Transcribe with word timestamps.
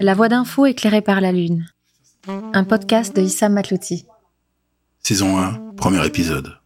La 0.00 0.14
voix 0.14 0.28
d'un 0.28 0.44
fou 0.44 0.66
éclairée 0.66 1.02
par 1.02 1.20
la 1.20 1.32
lune. 1.32 1.66
Un 2.54 2.64
podcast 2.64 3.14
de 3.14 3.20
Issam 3.20 3.52
Matlouti. 3.52 4.06
Saison 5.02 5.38
1, 5.38 5.74
premier 5.76 6.06
épisode. 6.06 6.58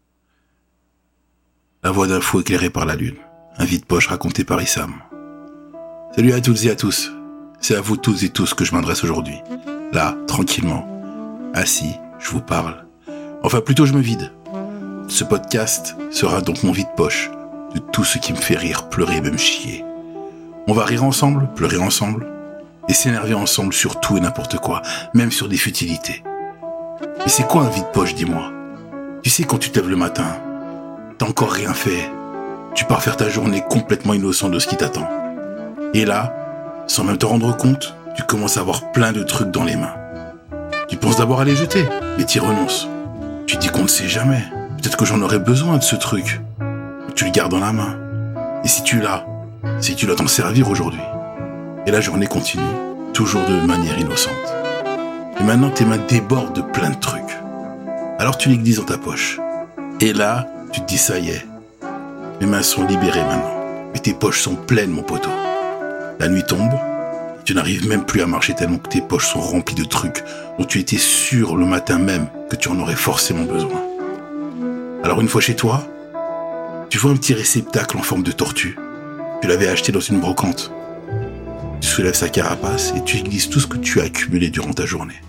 La 1.83 1.91
voix 1.91 2.07
d'un 2.07 2.21
fou 2.21 2.41
éclairée 2.41 2.71
par 2.71 2.87
la 2.87 2.95
lune. 2.95 3.17
Un 3.57 3.65
vide-poche 3.65 4.07
raconté 4.07 4.45
par 4.45 4.63
Issam. 4.63 4.95
Salut 6.15 6.33
à 6.33 6.41
toutes 6.41 6.65
et 6.65 6.71
à 6.71 6.77
tous. 6.77 7.11
C'est 7.61 7.75
à 7.75 7.81
vous 7.81 7.97
toutes 7.97 8.23
et 8.23 8.29
tous 8.29 8.55
que 8.55 8.65
je 8.65 8.75
m'adresse 8.75 9.03
aujourd'hui. 9.03 9.41
Là, 9.93 10.17
tranquillement. 10.29 10.87
Assis, 11.55 11.97
je 12.21 12.31
vous 12.31 12.41
parle. 12.41 12.87
Enfin, 13.43 13.61
plutôt 13.61 13.87
je 13.87 13.95
me 13.95 14.01
vide. 14.01 14.33
Ce 15.09 15.25
podcast 15.25 15.97
sera 16.11 16.41
donc 16.41 16.63
mon 16.63 16.73
vide-poche 16.73 17.31
de 17.75 17.81
tout 17.81 18.05
ce 18.05 18.19
qui 18.19 18.33
me 18.33 18.39
fait 18.39 18.57
rire, 18.57 18.89
pleurer 18.89 19.17
et 19.17 19.21
même 19.21 19.39
chier. 19.39 19.85
On 20.69 20.75
va 20.75 20.85
rire 20.85 21.05
ensemble, 21.05 21.49
pleurer 21.57 21.79
ensemble, 21.79 22.27
et 22.89 22.95
s'énerver 22.95 23.35
ensemble 23.35 23.73
sur 23.73 24.01
tout 24.01 24.17
et 24.17 24.21
n'importe 24.21 24.59
quoi, 24.59 24.83
même 25.15 25.33
sur 25.33 25.49
des 25.49 25.57
futilités. 25.57 26.23
Mais 27.01 27.29
c'est 27.29 27.47
quoi 27.47 27.63
un 27.63 27.69
vide-poche, 27.69 28.15
dis-moi? 28.15 28.53
Tu 29.23 29.31
sais, 29.31 29.45
quand 29.45 29.59
tu 29.59 29.71
te 29.71 29.79
lèves 29.79 29.89
le 29.89 29.97
matin, 29.97 30.37
t'as 31.19 31.27
encore 31.27 31.53
rien 31.53 31.75
fait. 31.75 32.11
Tu 32.75 32.85
pars 32.85 33.03
faire 33.03 33.17
ta 33.17 33.29
journée 33.29 33.63
complètement 33.69 34.15
innocent 34.15 34.49
de 34.49 34.59
ce 34.59 34.67
qui 34.67 34.77
t'attend. 34.77 35.09
Et 35.95 36.05
là, 36.05 36.33
sans 36.87 37.05
même 37.05 37.19
te 37.19 37.27
rendre 37.27 37.57
compte, 37.57 37.95
tu 38.17 38.23
commences 38.23 38.57
à 38.57 38.61
avoir 38.61 38.93
plein 38.93 39.13
de 39.13 39.23
trucs 39.23 39.51
dans 39.51 39.65
les 39.65 39.77
mains. 39.77 39.95
Tu 40.89 40.97
penses 40.97 41.17
d'abord 41.17 41.41
à 41.41 41.45
les 41.45 41.57
jeter, 41.57 41.85
mais 42.19 42.25
t'y 42.25 42.39
renonces. 42.39 42.89
Tu 43.47 43.57
dis 43.57 43.69
qu'on 43.69 43.83
ne 43.83 43.89
sait 43.89 44.09
jamais. 44.09 44.43
Peut-être 44.77 44.97
que 44.97 45.05
j'en 45.05 45.23
aurais 45.23 45.39
besoin 45.39 45.77
de 45.77 45.83
ce 45.83 45.97
truc. 45.97 46.41
Tu 47.15 47.25
le 47.25 47.31
gardes 47.31 47.51
dans 47.51 47.61
la 47.61 47.73
main. 47.73 47.99
Et 48.65 48.69
si 48.69 48.83
tu 48.83 49.01
l'as, 49.01 49.27
si 49.83 49.97
tu 49.97 50.07
dois 50.07 50.15
t'en 50.15 50.29
servir 50.29 50.71
aujourd'hui. 50.71 51.01
Et 51.87 51.91
la 51.91 52.01
journée 52.01 52.29
continue, 52.29 52.63
toujours 53.13 53.43
de 53.45 53.67
manière 53.67 53.99
innocente. 53.99 54.33
Et 55.41 55.43
maintenant, 55.43 55.71
tes 55.71 55.85
mains 55.85 55.99
débordent 56.09 56.55
de 56.55 56.63
plein 56.63 56.91
de 56.91 57.01
trucs. 57.01 57.37
Alors 58.21 58.39
tu 58.39 58.49
les 58.49 58.59
glisses 58.59 58.77
dans 58.77 58.85
ta 58.85 58.97
poche. 58.97 59.41
Et 60.01 60.13
là, 60.13 60.47
tu 60.73 60.81
te 60.81 60.87
dis 60.87 60.99
ça 60.99 61.19
y 61.19 61.31
est. 61.31 61.45
Mes 62.41 62.47
mains 62.47 62.63
sont 62.63 62.87
libérées 62.87 63.25
maintenant. 63.25 63.61
Mais 63.93 63.99
tes 63.99 64.15
poches 64.15 64.41
sont 64.41 64.55
pleines, 64.55 64.93
mon 64.93 65.03
poteau. 65.03 65.31
La 66.21 66.29
nuit 66.29 66.45
tombe. 66.45 66.73
tu 67.45 67.55
n'arrives 67.55 67.89
même 67.89 68.05
plus 68.05 68.23
à 68.23 68.27
marcher 68.27 68.55
tellement 68.55 68.79
que 68.79 68.89
tes 68.89 69.01
poches 69.01 69.27
sont 69.27 69.41
remplies 69.41 69.75
de 69.75 69.85
trucs 69.85 70.23
dont 70.61 70.65
tu 70.65 70.79
étais 70.79 70.97
sûr 70.97 71.57
le 71.57 71.67
matin 71.67 71.99
même 71.99 72.29
que 72.49 72.55
tu 72.55 72.69
en 72.69 72.79
aurais 72.79 72.95
forcément 72.95 73.43
besoin. 73.43 73.83
Alors 75.03 75.21
une 75.21 75.29
fois 75.29 75.41
chez 75.41 75.57
toi, 75.57 75.83
tu 76.89 76.99
vois 76.99 77.11
un 77.11 77.17
petit 77.17 77.35
réceptacle 77.35 77.97
en 77.97 78.03
forme 78.03 78.23
de 78.23 78.31
tortue. 78.31 78.79
Tu 79.43 79.49
l'avais 79.49 79.67
acheté 79.67 79.91
dans 79.91 79.99
une 79.99 80.21
brocante. 80.21 80.71
Tu 81.81 81.89
soulèves 81.89 82.15
sa 82.15 82.29
carapace 82.29 82.93
et 82.97 83.03
tu 83.03 83.21
glisses 83.25 83.51
tout 83.51 83.59
ce 83.59 83.67
que 83.67 83.77
tu 83.77 84.01
as 84.01 84.05
accumulé 84.05 84.51
durant 84.51 84.73
ta 84.73 84.87
journée. 84.87 85.21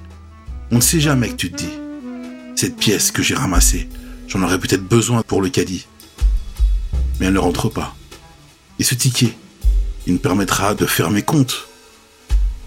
On 0.69 0.75
ne 0.75 0.81
sait 0.81 0.99
jamais 0.99 1.29
que 1.29 1.35
tu 1.35 1.51
te 1.51 1.57
dis. 1.57 1.73
Cette 2.55 2.77
pièce 2.77 3.09
que 3.09 3.23
j'ai 3.23 3.33
ramassée, 3.33 3.89
j'en 4.27 4.43
aurais 4.43 4.59
peut-être 4.59 4.83
besoin 4.83 5.23
pour 5.23 5.41
le 5.41 5.49
caddie. 5.49 5.87
Mais 7.19 7.25
elle 7.25 7.33
ne 7.33 7.39
rentre 7.39 7.69
pas. 7.69 7.95
Et 8.77 8.83
ce 8.83 8.93
ticket, 8.93 9.33
il 10.05 10.13
me 10.13 10.19
permettra 10.19 10.75
de 10.75 10.85
faire 10.85 11.09
mes 11.09 11.23
comptes. 11.23 11.67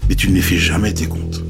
Mais 0.09 0.15
tu 0.15 0.29
ne 0.29 0.35
les 0.35 0.41
fais 0.41 0.57
jamais 0.57 0.93
tes 0.93 1.07
comptes. 1.07 1.43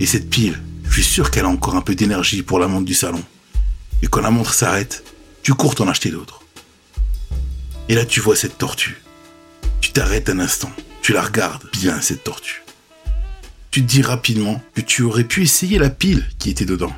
Et 0.00 0.06
cette 0.06 0.30
pile, 0.30 0.58
je 0.84 0.94
suis 0.94 1.04
sûr 1.04 1.30
qu'elle 1.30 1.44
a 1.44 1.48
encore 1.48 1.76
un 1.76 1.82
peu 1.82 1.94
d'énergie 1.94 2.42
pour 2.42 2.58
la 2.58 2.66
montre 2.66 2.86
du 2.86 2.94
salon. 2.94 3.22
Et 4.02 4.06
quand 4.06 4.22
la 4.22 4.30
montre 4.30 4.54
s'arrête, 4.54 5.04
tu 5.42 5.52
cours 5.52 5.74
t'en 5.74 5.86
acheter 5.86 6.10
d'autres. 6.10 6.40
Et 7.90 7.94
là, 7.94 8.06
tu 8.06 8.20
vois 8.20 8.34
cette 8.34 8.56
tortue. 8.56 9.02
Tu 9.88 9.94
t'arrêtes 9.94 10.28
un 10.28 10.38
instant. 10.38 10.70
Tu 11.00 11.14
la 11.14 11.22
regardes 11.22 11.66
bien, 11.72 11.98
cette 12.02 12.22
tortue. 12.22 12.62
Tu 13.70 13.80
te 13.80 13.86
dis 13.86 14.02
rapidement 14.02 14.62
que 14.74 14.82
tu 14.82 15.00
aurais 15.02 15.24
pu 15.24 15.40
essayer 15.40 15.78
la 15.78 15.88
pile 15.88 16.28
qui 16.38 16.50
était 16.50 16.66
dedans. 16.66 16.94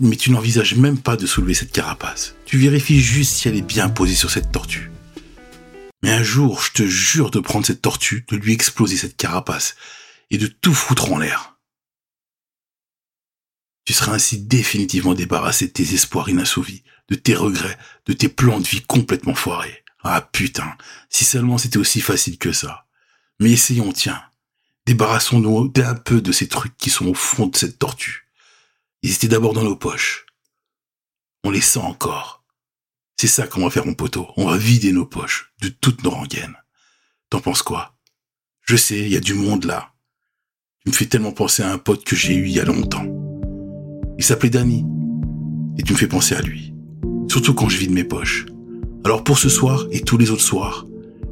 Mais 0.00 0.16
tu 0.16 0.30
n'envisages 0.30 0.74
même 0.74 0.96
pas 0.96 1.18
de 1.18 1.26
soulever 1.26 1.52
cette 1.52 1.70
carapace. 1.70 2.34
Tu 2.46 2.56
vérifies 2.56 3.02
juste 3.02 3.34
si 3.34 3.46
elle 3.46 3.56
est 3.56 3.60
bien 3.60 3.90
posée 3.90 4.14
sur 4.14 4.30
cette 4.30 4.50
tortue. 4.50 4.90
Mais 6.02 6.10
un 6.10 6.22
jour, 6.22 6.62
je 6.62 6.72
te 6.72 6.86
jure 6.86 7.30
de 7.30 7.40
prendre 7.40 7.66
cette 7.66 7.82
tortue, 7.82 8.24
de 8.30 8.36
lui 8.36 8.54
exploser 8.54 8.96
cette 8.96 9.18
carapace 9.18 9.76
et 10.30 10.38
de 10.38 10.46
tout 10.46 10.72
foutre 10.72 11.12
en 11.12 11.18
l'air. 11.18 11.58
Tu 13.84 13.92
seras 13.92 14.14
ainsi 14.14 14.38
définitivement 14.38 15.12
débarrassé 15.12 15.66
de 15.66 15.72
tes 15.72 15.92
espoirs 15.92 16.30
inassouvis, 16.30 16.84
de 17.10 17.16
tes 17.16 17.34
regrets, 17.34 17.78
de 18.06 18.14
tes 18.14 18.30
plans 18.30 18.60
de 18.60 18.66
vie 18.66 18.80
complètement 18.80 19.34
foirés. 19.34 19.84
Ah 20.02 20.20
putain, 20.20 20.76
si 21.10 21.24
seulement 21.24 21.58
c'était 21.58 21.78
aussi 21.78 22.00
facile 22.00 22.38
que 22.38 22.52
ça. 22.52 22.86
Mais 23.40 23.52
essayons, 23.52 23.92
tiens. 23.92 24.22
Débarrassons-nous 24.86 25.68
d'un 25.68 25.94
peu 25.94 26.20
de 26.20 26.32
ces 26.32 26.48
trucs 26.48 26.76
qui 26.78 26.90
sont 26.90 27.08
au 27.08 27.14
fond 27.14 27.46
de 27.46 27.56
cette 27.56 27.78
tortue. 27.78 28.28
Ils 29.02 29.12
étaient 29.12 29.28
d'abord 29.28 29.52
dans 29.52 29.62
nos 29.62 29.76
poches. 29.76 30.26
On 31.44 31.50
les 31.50 31.60
sent 31.60 31.80
encore. 31.80 32.44
C'est 33.16 33.26
ça 33.26 33.46
qu'on 33.46 33.64
va 33.64 33.70
faire, 33.70 33.86
mon 33.86 33.94
poteau. 33.94 34.28
On 34.36 34.46
va 34.46 34.56
vider 34.56 34.92
nos 34.92 35.06
poches 35.06 35.52
de 35.60 35.68
toutes 35.68 36.04
nos 36.04 36.10
rengaines. 36.10 36.56
T'en 37.30 37.40
penses 37.40 37.62
quoi? 37.62 37.96
Je 38.62 38.76
sais, 38.76 39.00
il 39.00 39.08
y 39.08 39.16
a 39.16 39.20
du 39.20 39.34
monde 39.34 39.64
là. 39.64 39.92
Tu 40.84 40.90
me 40.90 40.94
fais 40.94 41.06
tellement 41.06 41.32
penser 41.32 41.62
à 41.62 41.72
un 41.72 41.78
pote 41.78 42.04
que 42.04 42.16
j'ai 42.16 42.34
eu 42.34 42.46
il 42.46 42.52
y 42.52 42.60
a 42.60 42.64
longtemps. 42.64 43.06
Il 44.18 44.24
s'appelait 44.24 44.50
Danny. 44.50 44.84
Et 45.78 45.82
tu 45.82 45.92
me 45.92 45.98
fais 45.98 46.08
penser 46.08 46.34
à 46.34 46.40
lui. 46.40 46.72
Surtout 47.28 47.54
quand 47.54 47.68
je 47.68 47.76
vide 47.76 47.92
mes 47.92 48.04
poches. 48.04 48.46
Alors 49.04 49.24
pour 49.24 49.38
ce 49.38 49.48
soir 49.48 49.86
et 49.90 50.00
tous 50.00 50.18
les 50.18 50.30
autres 50.30 50.42
soirs, 50.42 50.86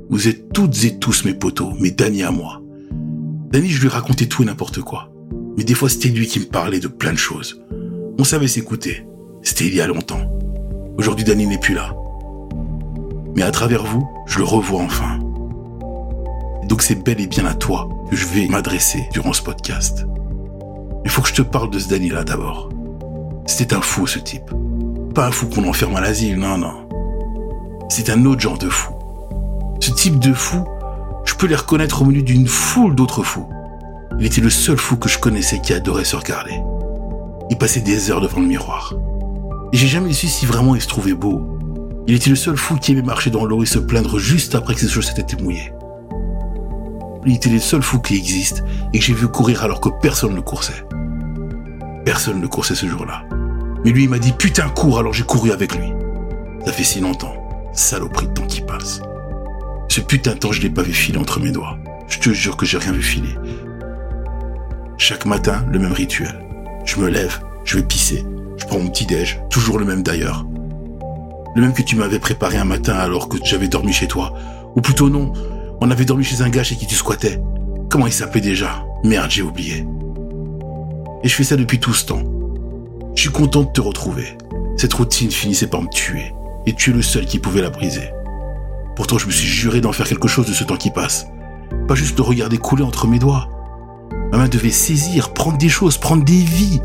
vous 0.08 0.28
êtes 0.28 0.52
toutes 0.52 0.84
et 0.84 0.98
tous 0.98 1.24
mes 1.24 1.34
potos, 1.34 1.74
mes 1.80 1.90
Danny 1.90 2.22
à 2.22 2.30
moi. 2.30 2.62
Danny, 3.50 3.68
je 3.68 3.80
lui 3.80 3.88
racontais 3.88 4.26
tout 4.26 4.42
et 4.42 4.46
n'importe 4.46 4.80
quoi. 4.80 5.10
Mais 5.56 5.64
des 5.64 5.74
fois, 5.74 5.88
c'était 5.88 6.08
lui 6.08 6.26
qui 6.26 6.40
me 6.40 6.44
parlait 6.44 6.80
de 6.80 6.88
plein 6.88 7.12
de 7.12 7.18
choses. 7.18 7.62
On 8.18 8.24
savait 8.24 8.48
s'écouter. 8.48 9.06
C'était 9.42 9.66
il 9.66 9.74
y 9.74 9.80
a 9.80 9.86
longtemps. 9.86 10.30
Aujourd'hui, 10.98 11.24
Danny 11.24 11.46
n'est 11.46 11.58
plus 11.58 11.74
là. 11.74 11.94
Mais 13.34 13.42
à 13.42 13.50
travers 13.50 13.84
vous, 13.84 14.08
je 14.26 14.38
le 14.38 14.44
revois 14.44 14.80
enfin. 14.80 15.18
donc 16.68 16.82
c'est 16.82 17.02
bel 17.02 17.20
et 17.20 17.26
bien 17.26 17.46
à 17.46 17.54
toi 17.54 17.88
que 18.10 18.16
je 18.16 18.26
vais 18.26 18.46
m'adresser 18.48 19.04
durant 19.12 19.32
ce 19.32 19.42
podcast. 19.42 20.06
Il 21.04 21.10
faut 21.10 21.22
que 21.22 21.28
je 21.28 21.34
te 21.34 21.42
parle 21.42 21.70
de 21.70 21.78
ce 21.78 21.88
Danny 21.88 22.08
là 22.08 22.24
d'abord. 22.24 22.70
C'était 23.46 23.74
un 23.74 23.80
fou 23.80 24.06
ce 24.06 24.18
type. 24.18 24.50
Pas 25.14 25.28
un 25.28 25.30
fou 25.30 25.46
qu'on 25.46 25.68
enferme 25.68 25.96
à 25.96 26.00
l'asile, 26.00 26.36
non, 26.36 26.58
non. 26.58 26.85
C'est 27.88 28.10
un 28.10 28.24
autre 28.24 28.40
genre 28.40 28.58
de 28.58 28.68
fou. 28.68 28.92
Ce 29.80 29.90
type 29.90 30.18
de 30.18 30.32
fou, 30.32 30.64
je 31.24 31.34
peux 31.34 31.46
les 31.46 31.54
reconnaître 31.54 32.02
au 32.02 32.04
milieu 32.04 32.22
d'une 32.22 32.48
foule 32.48 32.94
d'autres 32.94 33.22
fous. 33.22 33.48
Il 34.18 34.26
était 34.26 34.40
le 34.40 34.50
seul 34.50 34.76
fou 34.76 34.96
que 34.96 35.08
je 35.08 35.18
connaissais 35.18 35.60
qui 35.60 35.72
adorait 35.72 36.04
se 36.04 36.16
regarder. 36.16 36.60
Il 37.50 37.58
passait 37.58 37.80
des 37.80 38.10
heures 38.10 38.20
devant 38.20 38.40
le 38.40 38.46
miroir. 38.46 38.94
Et 39.72 39.76
j'ai 39.76 39.86
jamais 39.86 40.12
su 40.12 40.26
si 40.26 40.46
vraiment 40.46 40.74
il 40.74 40.80
se 40.80 40.88
trouvait 40.88 41.14
beau. 41.14 41.58
Il 42.08 42.14
était 42.14 42.30
le 42.30 42.36
seul 42.36 42.56
fou 42.56 42.76
qui 42.76 42.92
aimait 42.92 43.02
marcher 43.02 43.30
dans 43.30 43.44
l'eau 43.44 43.62
et 43.62 43.66
se 43.66 43.78
plaindre 43.78 44.18
juste 44.18 44.54
après 44.54 44.74
que 44.74 44.80
ses 44.80 44.88
chaussettes 44.88 45.18
étaient 45.18 45.42
mouillées. 45.42 45.72
Il 47.24 47.34
était 47.34 47.50
le 47.50 47.58
seul 47.58 47.82
fou 47.82 47.98
qui 48.00 48.16
existe 48.16 48.64
et 48.92 48.98
que 48.98 49.04
j'ai 49.04 49.14
vu 49.14 49.28
courir 49.28 49.64
alors 49.64 49.80
que 49.80 49.88
personne 50.00 50.34
ne 50.34 50.40
coursait. 50.40 50.84
Personne 52.04 52.40
ne 52.40 52.46
coursait 52.46 52.76
ce 52.76 52.86
jour-là. 52.86 53.24
Mais 53.84 53.90
lui, 53.90 54.04
il 54.04 54.10
m'a 54.10 54.18
dit 54.18 54.32
putain 54.32 54.68
cours 54.68 54.98
alors 54.98 55.12
j'ai 55.12 55.24
couru 55.24 55.50
avec 55.50 55.74
lui. 55.74 55.92
Ça 56.64 56.72
fait 56.72 56.84
si 56.84 57.00
longtemps. 57.00 57.35
Saloperie 57.76 58.28
de 58.28 58.32
temps 58.32 58.46
qui 58.46 58.62
passe. 58.62 59.02
Ce 59.88 60.00
putain 60.00 60.32
de 60.32 60.38
temps, 60.38 60.50
je 60.50 60.62
l'ai 60.62 60.70
pas 60.70 60.82
vu 60.82 60.94
filer 60.94 61.18
entre 61.18 61.40
mes 61.40 61.50
doigts. 61.50 61.76
Je 62.08 62.18
te 62.18 62.30
jure 62.30 62.56
que 62.56 62.64
j'ai 62.64 62.78
rien 62.78 62.92
vu 62.92 63.02
filer. 63.02 63.36
Chaque 64.96 65.26
matin, 65.26 65.62
le 65.70 65.78
même 65.78 65.92
rituel. 65.92 66.42
Je 66.86 66.98
me 66.98 67.08
lève, 67.08 67.38
je 67.64 67.76
vais 67.76 67.84
pisser, 67.84 68.24
je 68.56 68.64
prends 68.64 68.78
mon 68.78 68.88
petit 68.88 69.04
déj, 69.04 69.42
toujours 69.50 69.78
le 69.78 69.84
même 69.84 70.02
d'ailleurs. 70.02 70.46
Le 71.54 71.60
même 71.60 71.74
que 71.74 71.82
tu 71.82 71.96
m'avais 71.96 72.18
préparé 72.18 72.56
un 72.56 72.64
matin 72.64 72.94
alors 72.94 73.28
que 73.28 73.36
j'avais 73.44 73.68
dormi 73.68 73.92
chez 73.92 74.08
toi. 74.08 74.32
Ou 74.74 74.80
plutôt 74.80 75.10
non, 75.10 75.34
on 75.82 75.90
avait 75.90 76.06
dormi 76.06 76.24
chez 76.24 76.40
un 76.40 76.48
gars 76.48 76.64
chez 76.64 76.76
qui 76.76 76.86
tu 76.86 76.94
squattais. 76.94 77.42
Comment 77.90 78.06
il 78.06 78.12
s'appelait 78.12 78.40
déjà? 78.40 78.86
Merde, 79.04 79.30
j'ai 79.30 79.42
oublié. 79.42 79.86
Et 81.22 81.28
je 81.28 81.34
fais 81.34 81.44
ça 81.44 81.56
depuis 81.56 81.78
tout 81.78 81.92
ce 81.92 82.06
temps. 82.06 82.22
Je 83.14 83.20
suis 83.20 83.30
content 83.30 83.64
de 83.64 83.72
te 83.72 83.82
retrouver. 83.82 84.38
Cette 84.78 84.94
routine 84.94 85.30
finissait 85.30 85.66
par 85.66 85.82
me 85.82 85.88
tuer 85.88 86.32
et 86.66 86.74
tu 86.74 86.90
es 86.90 86.92
le 86.92 87.02
seul 87.02 87.26
qui 87.26 87.38
pouvait 87.38 87.62
la 87.62 87.70
briser? 87.70 88.10
Pourtant, 88.94 89.18
je 89.18 89.26
me 89.26 89.30
suis 89.30 89.46
juré 89.46 89.80
d'en 89.80 89.92
faire 89.92 90.08
quelque 90.08 90.28
chose 90.28 90.46
de 90.46 90.52
ce 90.52 90.64
temps 90.64 90.76
qui 90.76 90.90
passe. 90.90 91.26
Pas 91.86 91.94
juste 91.94 92.16
de 92.16 92.22
regarder 92.22 92.58
couler 92.58 92.82
entre 92.82 93.06
mes 93.06 93.18
doigts. 93.18 93.48
Ma 94.32 94.38
main 94.38 94.48
devait 94.48 94.70
saisir, 94.70 95.32
prendre 95.32 95.58
des 95.58 95.68
choses, 95.68 95.98
prendre 95.98 96.24
des 96.24 96.32
vies. 96.32 96.80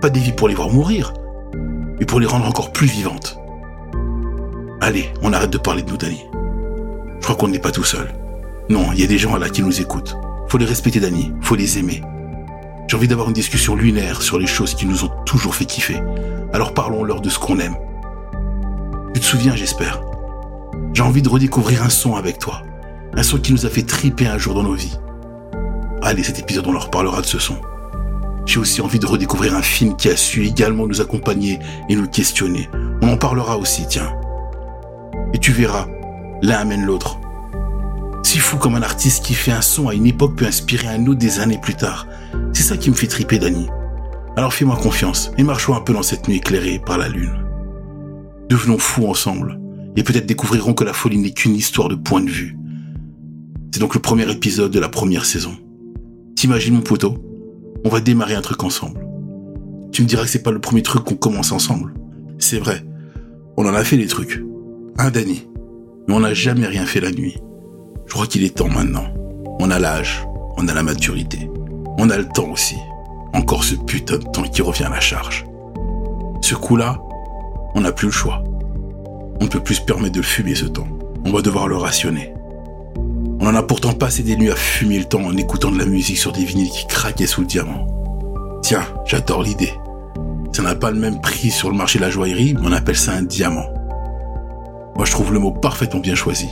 Pas 0.00 0.10
des 0.10 0.20
vies 0.20 0.32
pour 0.32 0.48
les 0.48 0.54
voir 0.54 0.70
mourir, 0.70 1.12
mais 1.98 2.06
pour 2.06 2.20
les 2.20 2.26
rendre 2.26 2.46
encore 2.46 2.72
plus 2.72 2.86
vivantes. 2.86 3.38
Allez, 4.80 5.12
on 5.22 5.32
arrête 5.32 5.50
de 5.50 5.58
parler 5.58 5.82
de 5.82 5.90
nous, 5.90 5.96
Dani. 5.96 6.24
Je 7.18 7.24
crois 7.24 7.34
qu'on 7.34 7.48
n'est 7.48 7.58
pas 7.58 7.72
tout 7.72 7.84
seul. 7.84 8.14
Non, 8.70 8.92
il 8.92 9.00
y 9.00 9.04
a 9.04 9.08
des 9.08 9.18
gens 9.18 9.36
là 9.36 9.48
qui 9.48 9.62
nous 9.62 9.80
écoutent. 9.80 10.16
Faut 10.48 10.58
les 10.58 10.64
respecter, 10.64 11.00
Dani. 11.00 11.32
Faut 11.40 11.56
les 11.56 11.78
aimer. 11.78 12.00
J'ai 12.86 12.96
envie 12.96 13.08
d'avoir 13.08 13.28
une 13.28 13.34
discussion 13.34 13.74
lunaire 13.74 14.22
sur 14.22 14.38
les 14.38 14.46
choses 14.46 14.74
qui 14.74 14.86
nous 14.86 15.04
ont 15.04 15.10
toujours 15.26 15.54
fait 15.54 15.66
kiffer. 15.66 16.00
Alors 16.52 16.72
parlons-leur 16.72 17.20
de 17.20 17.28
ce 17.28 17.38
qu'on 17.38 17.58
aime, 17.58 17.76
tu 19.18 19.24
te 19.24 19.30
souviens, 19.30 19.56
j'espère. 19.56 20.00
J'ai 20.94 21.02
envie 21.02 21.22
de 21.22 21.28
redécouvrir 21.28 21.82
un 21.82 21.88
son 21.88 22.14
avec 22.14 22.38
toi. 22.38 22.62
Un 23.16 23.24
son 23.24 23.38
qui 23.38 23.52
nous 23.52 23.66
a 23.66 23.68
fait 23.68 23.82
triper 23.82 24.28
un 24.28 24.38
jour 24.38 24.54
dans 24.54 24.62
nos 24.62 24.74
vies. 24.74 24.96
Allez, 26.02 26.22
cet 26.22 26.38
épisode, 26.38 26.68
on 26.68 26.72
leur 26.72 26.88
parlera 26.88 27.20
de 27.20 27.26
ce 27.26 27.40
son. 27.40 27.56
J'ai 28.46 28.60
aussi 28.60 28.80
envie 28.80 29.00
de 29.00 29.06
redécouvrir 29.06 29.56
un 29.56 29.62
film 29.62 29.96
qui 29.96 30.08
a 30.08 30.16
su 30.16 30.46
également 30.46 30.86
nous 30.86 31.00
accompagner 31.00 31.58
et 31.88 31.96
nous 31.96 32.06
questionner. 32.06 32.70
On 33.02 33.08
en 33.08 33.16
parlera 33.16 33.58
aussi, 33.58 33.88
tiens. 33.88 34.14
Et 35.34 35.38
tu 35.38 35.50
verras, 35.50 35.88
l'un 36.40 36.58
amène 36.58 36.84
l'autre. 36.84 37.18
Si 38.22 38.38
fou 38.38 38.56
comme 38.56 38.76
un 38.76 38.82
artiste 38.82 39.24
qui 39.24 39.34
fait 39.34 39.50
un 39.50 39.62
son 39.62 39.88
à 39.88 39.94
une 39.94 40.06
époque 40.06 40.36
peut 40.36 40.46
inspirer 40.46 40.86
un 40.86 41.04
autre 41.08 41.18
des 41.18 41.40
années 41.40 41.58
plus 41.60 41.74
tard. 41.74 42.06
C'est 42.52 42.62
ça 42.62 42.76
qui 42.76 42.88
me 42.88 42.94
fait 42.94 43.08
triper, 43.08 43.40
Dani. 43.40 43.66
Alors 44.36 44.54
fais-moi 44.54 44.76
confiance 44.76 45.32
et 45.38 45.42
marchons 45.42 45.74
un 45.74 45.80
peu 45.80 45.92
dans 45.92 46.04
cette 46.04 46.28
nuit 46.28 46.36
éclairée 46.36 46.78
par 46.78 46.98
la 46.98 47.08
lune. 47.08 47.47
Devenons 48.48 48.78
fous 48.78 49.06
ensemble 49.06 49.60
et 49.96 50.02
peut-être 50.02 50.26
découvrirons 50.26 50.74
que 50.74 50.84
la 50.84 50.92
folie 50.92 51.18
n'est 51.18 51.32
qu'une 51.32 51.54
histoire 51.54 51.88
de 51.88 51.94
point 51.94 52.22
de 52.22 52.30
vue. 52.30 52.56
C'est 53.72 53.80
donc 53.80 53.94
le 53.94 54.00
premier 54.00 54.30
épisode 54.30 54.72
de 54.72 54.80
la 54.80 54.88
première 54.88 55.26
saison. 55.26 55.56
T'imagines 56.36 56.74
mon 56.74 56.80
poteau 56.80 57.18
On 57.84 57.88
va 57.88 58.00
démarrer 58.00 58.34
un 58.34 58.40
truc 58.40 58.62
ensemble. 58.64 59.06
Tu 59.92 60.02
me 60.02 60.06
diras 60.06 60.22
que 60.22 60.30
c'est 60.30 60.42
pas 60.42 60.50
le 60.50 60.60
premier 60.60 60.82
truc 60.82 61.04
qu'on 61.04 61.16
commence 61.16 61.52
ensemble. 61.52 61.94
C'est 62.38 62.58
vrai. 62.58 62.84
On 63.56 63.66
en 63.66 63.74
a 63.74 63.84
fait 63.84 63.96
des 63.96 64.06
trucs. 64.06 64.42
Un 64.98 65.10
Danny. 65.10 65.46
Mais 66.06 66.14
on 66.14 66.20
n'a 66.20 66.34
jamais 66.34 66.66
rien 66.66 66.86
fait 66.86 67.00
la 67.00 67.10
nuit. 67.10 67.36
Je 68.06 68.14
crois 68.14 68.26
qu'il 68.26 68.44
est 68.44 68.56
temps 68.56 68.68
maintenant. 68.68 69.04
On 69.60 69.70
a 69.70 69.78
l'âge, 69.78 70.24
on 70.56 70.66
a 70.68 70.74
la 70.74 70.82
maturité, 70.82 71.50
on 71.98 72.08
a 72.10 72.16
le 72.16 72.26
temps 72.26 72.50
aussi. 72.50 72.76
Encore 73.34 73.64
ce 73.64 73.74
putain 73.74 74.18
de 74.18 74.24
temps 74.24 74.44
qui 74.44 74.62
revient 74.62 74.84
à 74.84 74.90
la 74.90 75.00
charge. 75.00 75.44
Ce 76.40 76.54
coup-là, 76.54 76.98
on 77.74 77.80
n'a 77.80 77.92
plus 77.92 78.06
le 78.06 78.12
choix. 78.12 78.42
On 79.40 79.44
ne 79.44 79.48
peut 79.48 79.60
plus 79.60 79.76
se 79.76 79.82
permettre 79.82 80.16
de 80.16 80.22
fumer 80.22 80.54
ce 80.54 80.64
temps. 80.64 80.88
On 81.24 81.32
va 81.32 81.42
devoir 81.42 81.68
le 81.68 81.76
rationner. 81.76 82.32
On 83.40 83.46
en 83.46 83.54
a 83.54 83.62
pourtant 83.62 83.92
passé 83.92 84.22
des 84.22 84.36
nuits 84.36 84.50
à 84.50 84.56
fumer 84.56 84.98
le 84.98 85.04
temps 85.04 85.22
en 85.22 85.36
écoutant 85.36 85.70
de 85.70 85.78
la 85.78 85.86
musique 85.86 86.18
sur 86.18 86.32
des 86.32 86.44
vinyles 86.44 86.70
qui 86.70 86.86
craquaient 86.86 87.26
sous 87.26 87.42
le 87.42 87.46
diamant. 87.46 87.86
Tiens, 88.62 88.84
j'adore 89.06 89.42
l'idée. 89.42 89.72
Ça 90.52 90.62
n'a 90.62 90.74
pas 90.74 90.90
le 90.90 90.98
même 90.98 91.20
prix 91.20 91.50
sur 91.50 91.70
le 91.70 91.76
marché 91.76 91.98
de 91.98 92.04
la 92.04 92.10
joaillerie, 92.10 92.54
mais 92.54 92.66
on 92.66 92.72
appelle 92.72 92.96
ça 92.96 93.12
un 93.12 93.22
diamant. 93.22 93.66
Moi, 94.96 95.04
je 95.04 95.12
trouve 95.12 95.32
le 95.32 95.38
mot 95.38 95.52
parfaitement 95.52 96.00
bien 96.00 96.16
choisi. 96.16 96.48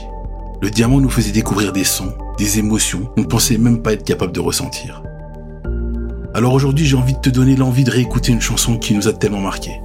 Le 0.61 0.69
diamant 0.69 1.01
nous 1.01 1.09
faisait 1.09 1.31
découvrir 1.31 1.73
des 1.73 1.83
sons, 1.83 2.13
des 2.37 2.57
émotions 2.57 3.05
qu'on 3.13 3.21
ne 3.21 3.27
pensait 3.27 3.57
même 3.57 3.81
pas 3.81 3.93
être 3.93 4.05
capable 4.05 4.31
de 4.31 4.39
ressentir. 4.39 5.03
Alors 6.33 6.53
aujourd'hui, 6.53 6.85
j'ai 6.85 6.95
envie 6.95 7.13
de 7.13 7.19
te 7.19 7.29
donner 7.29 7.55
l'envie 7.55 7.83
de 7.83 7.91
réécouter 7.91 8.31
une 8.31 8.41
chanson 8.41 8.77
qui 8.77 8.93
nous 8.93 9.07
a 9.07 9.13
tellement 9.13 9.41
marqué. 9.41 9.81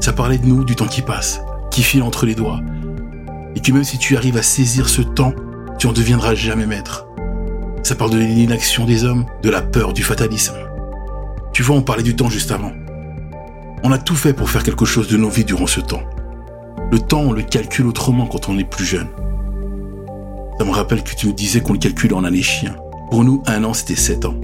Ça 0.00 0.14
parlait 0.14 0.38
de 0.38 0.46
nous, 0.46 0.64
du 0.64 0.76
temps 0.76 0.86
qui 0.86 1.02
passe, 1.02 1.42
qui 1.70 1.82
file 1.82 2.02
entre 2.02 2.24
les 2.24 2.34
doigts. 2.34 2.60
Et 3.54 3.60
que 3.60 3.70
même 3.70 3.84
si 3.84 3.98
tu 3.98 4.16
arrives 4.16 4.38
à 4.38 4.42
saisir 4.42 4.88
ce 4.88 5.02
temps, 5.02 5.34
tu 5.78 5.86
en 5.86 5.92
deviendras 5.92 6.34
jamais 6.34 6.66
maître. 6.66 7.06
Ça 7.82 7.94
parle 7.94 8.10
de 8.10 8.18
l'inaction 8.18 8.86
des 8.86 9.04
hommes, 9.04 9.26
de 9.42 9.50
la 9.50 9.60
peur, 9.60 9.92
du 9.92 10.02
fatalisme. 10.02 10.54
Tu 11.52 11.62
vois, 11.62 11.76
on 11.76 11.82
parlait 11.82 12.02
du 12.02 12.16
temps 12.16 12.30
juste 12.30 12.50
avant. 12.50 12.72
On 13.82 13.92
a 13.92 13.98
tout 13.98 14.14
fait 14.14 14.32
pour 14.32 14.48
faire 14.48 14.62
quelque 14.62 14.84
chose 14.84 15.08
de 15.08 15.16
nos 15.16 15.28
vies 15.28 15.44
durant 15.44 15.66
ce 15.66 15.80
temps. 15.80 16.02
Le 16.90 16.98
temps, 16.98 17.20
on 17.20 17.32
le 17.32 17.42
calcule 17.42 17.86
autrement 17.86 18.26
quand 18.26 18.48
on 18.48 18.58
est 18.58 18.64
plus 18.64 18.84
jeune. 18.84 19.08
Ça 20.58 20.64
me 20.64 20.70
rappelle 20.70 21.02
que 21.02 21.14
tu 21.14 21.26
me 21.26 21.32
disais 21.32 21.60
qu'on 21.60 21.72
le 21.74 21.78
calcule 21.78 22.14
en 22.14 22.24
années 22.24 22.42
chien. 22.42 22.74
Pour 23.10 23.24
nous, 23.24 23.42
un 23.46 23.64
an, 23.64 23.74
c'était 23.74 23.96
sept 23.96 24.24
ans. 24.24 24.34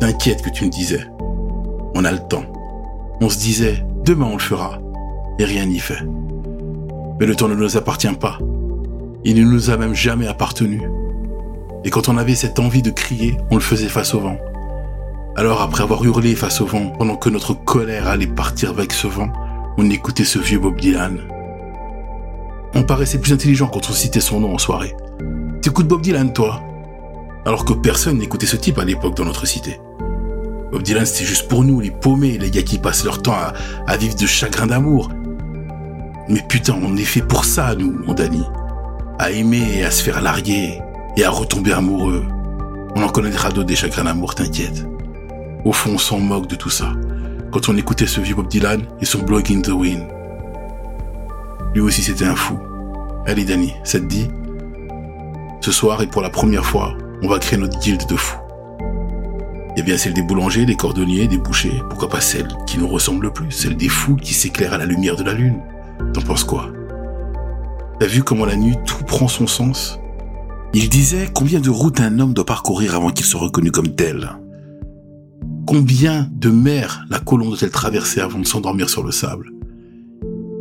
T'inquiète 0.00 0.42
que 0.42 0.50
tu 0.50 0.64
me 0.64 0.70
disais. 0.70 1.06
On 1.94 2.04
a 2.04 2.12
le 2.12 2.18
temps. 2.18 2.44
On 3.20 3.28
se 3.28 3.38
disait, 3.38 3.84
demain 4.04 4.26
on 4.26 4.36
le 4.36 4.40
fera. 4.40 4.78
Et 5.38 5.44
rien 5.44 5.66
n'y 5.66 5.78
fait. 5.78 6.02
Mais 7.18 7.26
le 7.26 7.34
temps 7.34 7.48
ne 7.48 7.54
nous 7.54 7.76
appartient 7.76 8.12
pas. 8.12 8.38
Il 9.24 9.36
ne 9.36 9.50
nous 9.50 9.70
a 9.70 9.76
même 9.76 9.94
jamais 9.94 10.26
appartenu. 10.26 10.82
Et 11.84 11.90
quand 11.90 12.08
on 12.08 12.16
avait 12.16 12.34
cette 12.34 12.58
envie 12.58 12.82
de 12.82 12.90
crier, 12.90 13.36
on 13.50 13.56
le 13.56 13.60
faisait 13.60 13.88
face 13.88 14.14
au 14.14 14.20
vent. 14.20 14.36
Alors 15.36 15.62
après 15.62 15.82
avoir 15.82 16.04
hurlé 16.04 16.34
face 16.34 16.60
au 16.60 16.66
vent, 16.66 16.90
pendant 16.98 17.16
que 17.16 17.30
notre 17.30 17.54
colère 17.54 18.08
allait 18.08 18.26
partir 18.26 18.70
avec 18.70 18.92
ce 18.92 19.06
vent, 19.06 19.32
on 19.78 19.88
écoutait 19.88 20.24
ce 20.24 20.38
vieux 20.38 20.58
Bob 20.58 20.80
Dylan. 20.80 21.18
On 22.74 22.82
paraissait 22.82 23.18
plus 23.18 23.32
intelligent 23.32 23.68
quand 23.68 23.88
on 23.88 23.92
citait 23.92 24.20
son 24.20 24.40
nom 24.40 24.54
en 24.54 24.58
soirée. 24.58 24.94
T'écoutes 25.62 25.88
Bob 25.88 26.02
Dylan, 26.02 26.32
toi? 26.32 26.60
Alors 27.44 27.64
que 27.64 27.72
personne 27.72 28.18
n'écoutait 28.18 28.46
ce 28.46 28.56
type 28.56 28.78
à 28.78 28.84
l'époque 28.84 29.16
dans 29.16 29.24
notre 29.24 29.46
cité. 29.46 29.80
Bob 30.72 30.82
Dylan, 30.82 31.04
c'était 31.04 31.26
juste 31.26 31.48
pour 31.48 31.64
nous, 31.64 31.80
les 31.80 31.90
paumés, 31.90 32.38
les 32.38 32.50
gars 32.50 32.62
qui 32.62 32.78
passent 32.78 33.04
leur 33.04 33.20
temps 33.20 33.36
à, 33.86 33.96
vivre 33.98 34.16
de 34.16 34.26
chagrin 34.26 34.66
d'amour. 34.66 35.10
Mais 36.30 36.40
putain, 36.48 36.74
on 36.82 36.96
est 36.96 37.04
fait 37.04 37.20
pour 37.20 37.44
ça, 37.44 37.74
nous, 37.74 37.92
mon 38.06 38.14
Danny. 38.14 38.42
À 39.18 39.30
aimer 39.30 39.62
et 39.76 39.84
à 39.84 39.90
se 39.90 40.02
faire 40.02 40.22
larguer 40.22 40.80
et 41.18 41.24
à 41.24 41.30
retomber 41.30 41.72
amoureux. 41.72 42.24
On 42.96 43.02
en 43.02 43.08
connaîtra 43.10 43.50
d'autres 43.50 43.66
des 43.66 43.76
chagrins 43.76 44.04
d'amour, 44.04 44.34
t'inquiète. 44.34 44.86
Au 45.66 45.72
fond, 45.72 45.90
on 45.94 45.98
s'en 45.98 46.18
moque 46.18 46.46
de 46.46 46.56
tout 46.56 46.70
ça. 46.70 46.94
Quand 47.52 47.68
on 47.68 47.76
écoutait 47.76 48.06
ce 48.06 48.22
vieux 48.22 48.34
Bob 48.34 48.48
Dylan 48.48 48.80
et 48.98 49.04
son 49.04 49.18
Blowing 49.18 49.58
in 49.58 49.60
the 49.60 49.68
Wind. 49.68 50.08
Lui 51.74 51.82
aussi, 51.82 52.02
c'était 52.02 52.24
un 52.24 52.34
fou. 52.34 52.58
Allez, 53.26 53.44
Danny, 53.44 53.74
ça 53.84 54.00
te 54.00 54.06
dit? 54.06 54.30
Ce 55.60 55.70
soir 55.70 56.00
et 56.00 56.06
pour 56.06 56.22
la 56.22 56.30
première 56.30 56.64
fois, 56.64 56.96
on 57.22 57.28
va 57.28 57.38
créer 57.38 57.58
notre 57.58 57.78
guilde 57.78 58.06
de 58.08 58.16
fous. 58.16 58.41
Eh 59.76 59.82
bien 59.82 59.96
celle 59.96 60.12
des 60.12 60.22
boulangers, 60.22 60.66
des 60.66 60.76
cordonniers, 60.76 61.28
des 61.28 61.38
bouchers, 61.38 61.82
pourquoi 61.88 62.08
pas 62.08 62.20
celle 62.20 62.48
qui 62.66 62.78
nous 62.78 62.88
ressemble 62.88 63.26
le 63.26 63.32
plus, 63.32 63.50
celle 63.50 63.76
des 63.76 63.88
fous 63.88 64.16
qui 64.16 64.34
s'éclairent 64.34 64.74
à 64.74 64.78
la 64.78 64.84
lumière 64.84 65.16
de 65.16 65.22
la 65.22 65.32
lune. 65.32 65.60
T'en 66.12 66.20
penses 66.20 66.44
quoi? 66.44 66.70
T'as 67.98 68.06
vu 68.06 68.22
comment 68.22 68.44
la 68.44 68.56
nuit 68.56 68.76
tout 68.84 69.04
prend 69.04 69.28
son 69.28 69.46
sens? 69.46 69.98
Il 70.74 70.88
disait 70.88 71.28
combien 71.32 71.60
de 71.60 71.70
routes 71.70 72.00
un 72.00 72.18
homme 72.18 72.34
doit 72.34 72.44
parcourir 72.44 72.94
avant 72.94 73.10
qu'il 73.10 73.24
soit 73.24 73.40
reconnu 73.40 73.70
comme 73.70 73.94
tel? 73.94 74.30
Combien 75.66 76.28
de 76.32 76.50
mers 76.50 77.06
la 77.08 77.18
colombe 77.18 77.48
doit-elle 77.48 77.70
traverser 77.70 78.20
avant 78.20 78.38
de 78.38 78.46
s'endormir 78.46 78.90
sur 78.90 79.02
le 79.02 79.12
sable? 79.12 79.52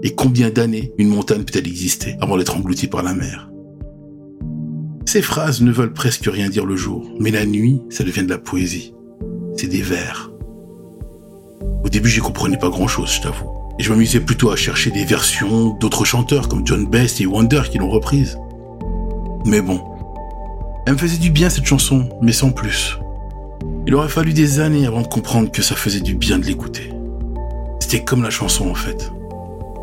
Et 0.04 0.16
combien 0.16 0.50
d'années 0.50 0.94
une 0.98 1.10
montagne 1.10 1.44
peut-elle 1.44 1.68
exister 1.68 2.16
avant 2.22 2.38
d'être 2.38 2.56
engloutie 2.56 2.88
par 2.88 3.04
la 3.04 3.14
mer? 3.14 3.50
Ces 5.06 5.22
phrases 5.22 5.62
ne 5.62 5.72
veulent 5.72 5.94
presque 5.94 6.30
rien 6.32 6.48
dire 6.48 6.66
le 6.66 6.76
jour, 6.76 7.12
mais 7.20 7.32
la 7.32 7.46
nuit, 7.46 7.82
ça 7.90 8.04
devient 8.04 8.24
de 8.24 8.30
la 8.30 8.38
poésie. 8.38 8.94
C'est 9.62 9.68
des 9.68 9.84
vers. 9.84 10.32
Au 11.84 11.90
début, 11.90 12.10
j'y 12.10 12.20
comprenais 12.20 12.58
pas 12.58 12.70
grand-chose, 12.70 13.12
je 13.12 13.22
t'avoue. 13.22 13.48
Et 13.78 13.84
je 13.84 13.92
m'amusais 13.92 14.20
plutôt 14.20 14.50
à 14.50 14.56
chercher 14.56 14.90
des 14.90 15.06
versions 15.06 15.78
d'autres 15.80 16.04
chanteurs 16.04 16.48
comme 16.48 16.66
John 16.66 16.88
Best 16.88 17.22
et 17.22 17.28
Wonder 17.28 17.62
qui 17.70 17.78
l'ont 17.78 17.92
reprise. 17.92 18.40
Mais 19.46 19.62
bon, 19.62 19.80
elle 20.88 20.94
me 20.94 20.98
faisait 20.98 21.20
du 21.20 21.30
bien 21.30 21.52
cette 21.52 21.68
chanson, 21.68 22.10
mais 22.24 22.32
sans 22.32 22.50
plus. 22.50 22.98
Il 23.86 23.94
aurait 23.94 24.10
fallu 24.10 24.34
des 24.34 24.60
années 24.62 24.88
avant 24.88 25.04
de 25.04 25.08
comprendre 25.08 25.52
que 25.52 25.62
ça 25.62 25.76
faisait 25.76 26.02
du 26.02 26.16
bien 26.16 26.40
de 26.40 26.46
l'écouter. 26.46 26.92
C'était 27.82 28.04
comme 28.04 28.24
la 28.24 28.32
chanson 28.32 28.68
en 28.68 28.74
fait. 28.74 29.12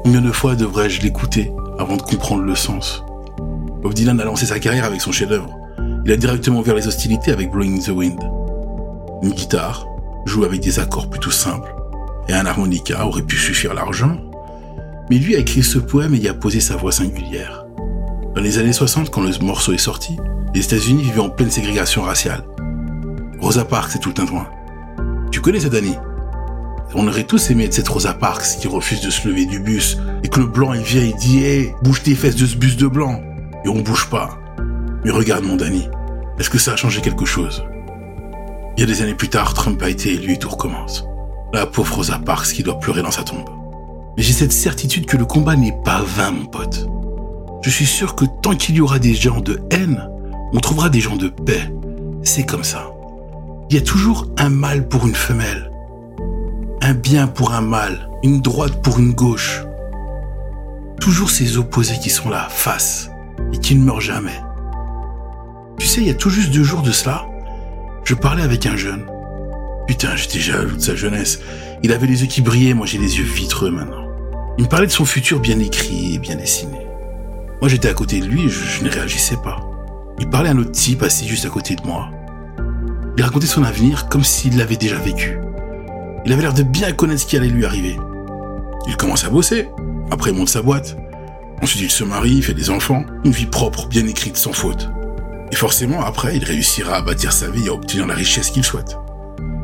Combien 0.03 0.23
de 0.23 0.33
fois 0.33 0.57
devrais-je 0.57 1.03
l'écouter 1.03 1.53
avant 1.79 1.97
de 1.97 2.03
comprendre 2.03 2.43
le 2.43 2.57
sens? 2.57 3.05
Bob 3.81 3.95
Dylan 3.95 4.19
a 4.19 4.25
lancé 4.25 4.47
sa 4.47 4.59
carrière 4.59 4.87
avec 4.87 5.01
son 5.01 5.13
chef-d'œuvre. 5.13 5.57
Il 6.05 6.11
a 6.11 6.17
directement 6.17 6.59
ouvert 6.59 6.75
les 6.75 6.89
hostilités 6.89 7.31
avec 7.31 7.53
Blowing 7.53 7.81
the 7.81 7.91
Wind. 7.91 8.38
Une 9.23 9.33
guitare, 9.33 9.87
joue 10.27 10.45
avec 10.45 10.61
des 10.61 10.79
accords 10.79 11.11
plutôt 11.11 11.31
simples, 11.31 11.75
et 12.29 12.35
un 12.35 12.47
harmonica 12.47 13.05
aurait 13.07 13.23
pu 13.23 13.37
suffire 13.37 13.75
largement. 13.75 14.19
Mais 15.11 15.19
lui 15.19 15.35
a 15.35 15.39
écrit 15.39 15.63
ce 15.63 15.79
poème 15.79 16.15
et 16.15 16.19
y 16.19 16.29
a 16.29 16.35
posé 16.35 16.61
sa 16.61 16.77
voix 16.77 16.93
singulière. 16.93 17.67
Dans 18.35 18.43
les 18.43 18.59
années 18.59 18.73
60, 18.73 19.11
quand 19.11 19.23
le 19.23 19.33
morceau 19.45 19.73
est 19.73 19.79
sorti, 19.79 20.17
les 20.55 20.65
États-Unis 20.65 21.03
vivaient 21.03 21.21
en 21.21 21.31
pleine 21.31 21.51
ségrégation 21.51 22.03
raciale. 22.03 22.45
Rosa 23.41 23.65
Parks 23.65 23.91
c'est 23.93 23.99
tout 23.99 24.11
le 24.11 24.15
tintouin. 24.15 24.47
Tu 25.33 25.41
connais 25.41 25.61
cette 25.61 25.75
année 25.75 25.99
On 26.95 27.09
aurait 27.09 27.25
tous 27.25 27.51
aimé 27.51 27.65
être 27.65 27.75
cette 27.75 27.89
Rosa 27.89 28.15
Parks 28.15 28.59
qui 28.61 28.69
refuse 28.69 29.01
de 29.01 29.11
se 29.11 29.27
lever 29.27 29.47
du 29.47 29.59
bus 29.59 29.99
et 30.23 30.29
que 30.29 30.41
le 30.41 30.47
blanc 30.47 30.75
il 30.75 30.83
vient 30.83 31.03
et 31.03 31.15
dit 31.15 31.43
Hé, 31.45 31.75
bouge 31.83 32.03
tes 32.03 32.15
fesses 32.15 32.37
de 32.37 32.47
ce 32.47 32.57
bus 32.57 32.77
de 32.77 32.87
blanc 32.87 33.21
et 33.65 33.69
on 33.69 33.81
bouge 33.81 34.09
pas. 34.11 34.39
Mais 35.05 35.11
regarde 35.11 35.45
mon 35.45 35.57
Danny, 35.57 35.89
est-ce 36.39 36.51
que 36.51 36.59
ça 36.59 36.73
a 36.73 36.77
changé 36.77 37.01
quelque 37.01 37.25
chose? 37.25 37.65
Il 38.79 38.83
y 38.83 38.85
a 38.85 38.87
des 38.87 39.03
années 39.03 39.17
plus 39.17 39.29
tard, 39.29 39.55
Trump 39.55 39.83
a 39.83 39.89
été 39.89 40.13
élu 40.13 40.35
et 40.35 40.39
tout 40.39 40.51
recommence. 40.51 41.05
La 41.53 41.67
pauvre 41.67 41.97
Rosa 41.97 42.21
Parks 42.21 42.53
qui 42.53 42.63
doit 42.63 42.79
pleurer 42.79 43.03
dans 43.03 43.11
sa 43.11 43.25
tombe. 43.25 43.51
Mais 44.17 44.23
j'ai 44.23 44.33
cette 44.33 44.53
certitude 44.53 45.05
que 45.05 45.17
le 45.17 45.25
combat 45.25 45.57
n'est 45.57 45.77
pas 45.85 46.01
vain, 46.03 46.31
mon 46.31 46.47
pote. 46.47 46.89
Je 47.65 47.71
suis 47.71 47.87
sûr 47.87 48.15
que 48.15 48.25
tant 48.41 48.55
qu'il 48.55 48.77
y 48.77 48.81
aura 48.81 49.01
des 49.01 49.15
gens 49.15 49.41
de 49.41 49.61
haine, 49.73 50.09
on 50.53 50.61
trouvera 50.61 50.91
des 50.91 51.01
gens 51.01 51.17
de 51.17 51.27
paix. 51.27 51.75
C'est 52.23 52.47
comme 52.47 52.63
ça. 52.63 52.93
Il 53.69 53.75
y 53.75 53.81
a 53.81 53.83
toujours 53.83 54.29
un 54.39 54.49
mal 54.49 54.87
pour 54.87 55.09
une 55.09 55.17
femelle, 55.17 55.73
un 56.81 56.95
bien 56.95 57.27
pour 57.27 57.55
un 57.55 57.63
mal, 57.63 58.09
une 58.23 58.43
droite 58.43 58.81
pour 58.81 59.01
une 59.01 59.13
gauche. 59.13 59.65
Toujours 61.01 61.31
ces 61.31 61.59
opposés 61.59 61.99
qui 62.01 62.11
sont 62.11 62.29
là, 62.29 62.47
face 62.49 63.11
et 63.53 63.59
qui 63.59 63.75
ne 63.75 63.83
meurt 63.83 64.03
jamais. 64.03 64.41
Tu 65.81 65.87
sais, 65.89 66.01
il 66.01 66.07
y 66.07 66.11
a 66.11 66.15
tout 66.15 66.31
juste 66.31 66.53
deux 66.53 66.63
jours 66.63 66.83
de 66.83 66.93
cela, 66.93 67.27
je 68.05 68.15
parlais 68.15 68.43
avec 68.43 68.67
un 68.67 68.77
jeune. 68.77 69.07
Putain, 69.87 70.17
j'étais 70.17 70.39
jaloux 70.39 70.77
de 70.77 70.83
sa 70.83 70.95
jeunesse. 70.95 71.41
Il 71.83 71.93
avait 71.93 72.07
les 72.07 72.23
yeux 72.23 72.29
qui 72.29 72.43
brillaient, 72.43 72.75
moi 72.75 72.87
j'ai 72.87 72.99
les 72.99 73.19
yeux 73.19 73.25
vitreux 73.25 73.71
maintenant. 73.71 74.07
Il 74.59 74.65
me 74.65 74.69
parlait 74.69 74.87
de 74.87 74.93
son 74.93 75.05
futur 75.05 75.41
bien 75.41 75.59
écrit 75.61 76.15
et 76.15 76.19
bien 76.19 76.37
dessiné. 76.37 76.79
Moi 77.61 77.69
j'étais 77.69 77.89
à 77.89 77.95
côté 77.95 78.21
de 78.21 78.27
lui 78.27 78.49
je, 78.49 78.85
ne 78.85 78.91
réagissais 78.91 79.37
pas. 79.43 79.61
il 80.19 80.29
parlait 80.29 80.49
à 80.49 80.53
un 80.53 80.59
autre 80.59 80.73
type 80.73 81.03
assis 81.03 81.27
juste 81.27 81.47
à 81.47 81.49
côté 81.49 81.75
de 81.77 81.83
moi. 81.87 82.11
Il 83.17 83.23
racontait 83.23 83.47
son 83.47 83.63
avenir 83.63 84.09
comme 84.09 84.25
s'il 84.25 84.57
l'avait 84.59 84.77
déjà 84.77 84.97
vécu. 84.97 85.39
Il 86.25 86.33
avait 86.33 86.43
l'air 86.43 86.55
de 86.55 86.63
bien 86.63 86.93
connaître 86.93 87.23
ce 87.23 87.27
qui 87.27 87.37
allait 87.37 87.49
lui 87.49 87.65
arriver. 87.65 87.97
Il 88.87 88.97
commence 88.97 89.25
à 89.25 89.31
bosser, 89.31 89.69
après 90.11 90.31
il 90.31 90.37
monte 90.37 90.49
sa 90.49 90.63
boîte. 90.63 90.97
Ensuite 91.63 91.83
il 91.83 91.91
se 91.91 92.05
marie, 92.05 92.43
fait 92.43 92.55
des 92.55 92.71
enfants, 92.71 93.05
une 93.25 93.33
vie 93.33 93.47
propre, 93.47 93.89
bien 93.89 94.07
écrite, 94.07 94.37
sans 94.37 94.53
faute. 94.53 94.91
Et 95.51 95.57
forcément, 95.57 96.05
après, 96.05 96.37
il 96.37 96.45
réussira 96.45 96.97
à 96.97 97.03
bâtir 97.03 97.33
sa 97.33 97.49
vie 97.49 97.67
et 97.67 97.69
à 97.69 97.75
obtenir 97.75 98.07
la 98.07 98.15
richesse 98.15 98.51
qu'il 98.51 98.65
souhaite. 98.65 98.97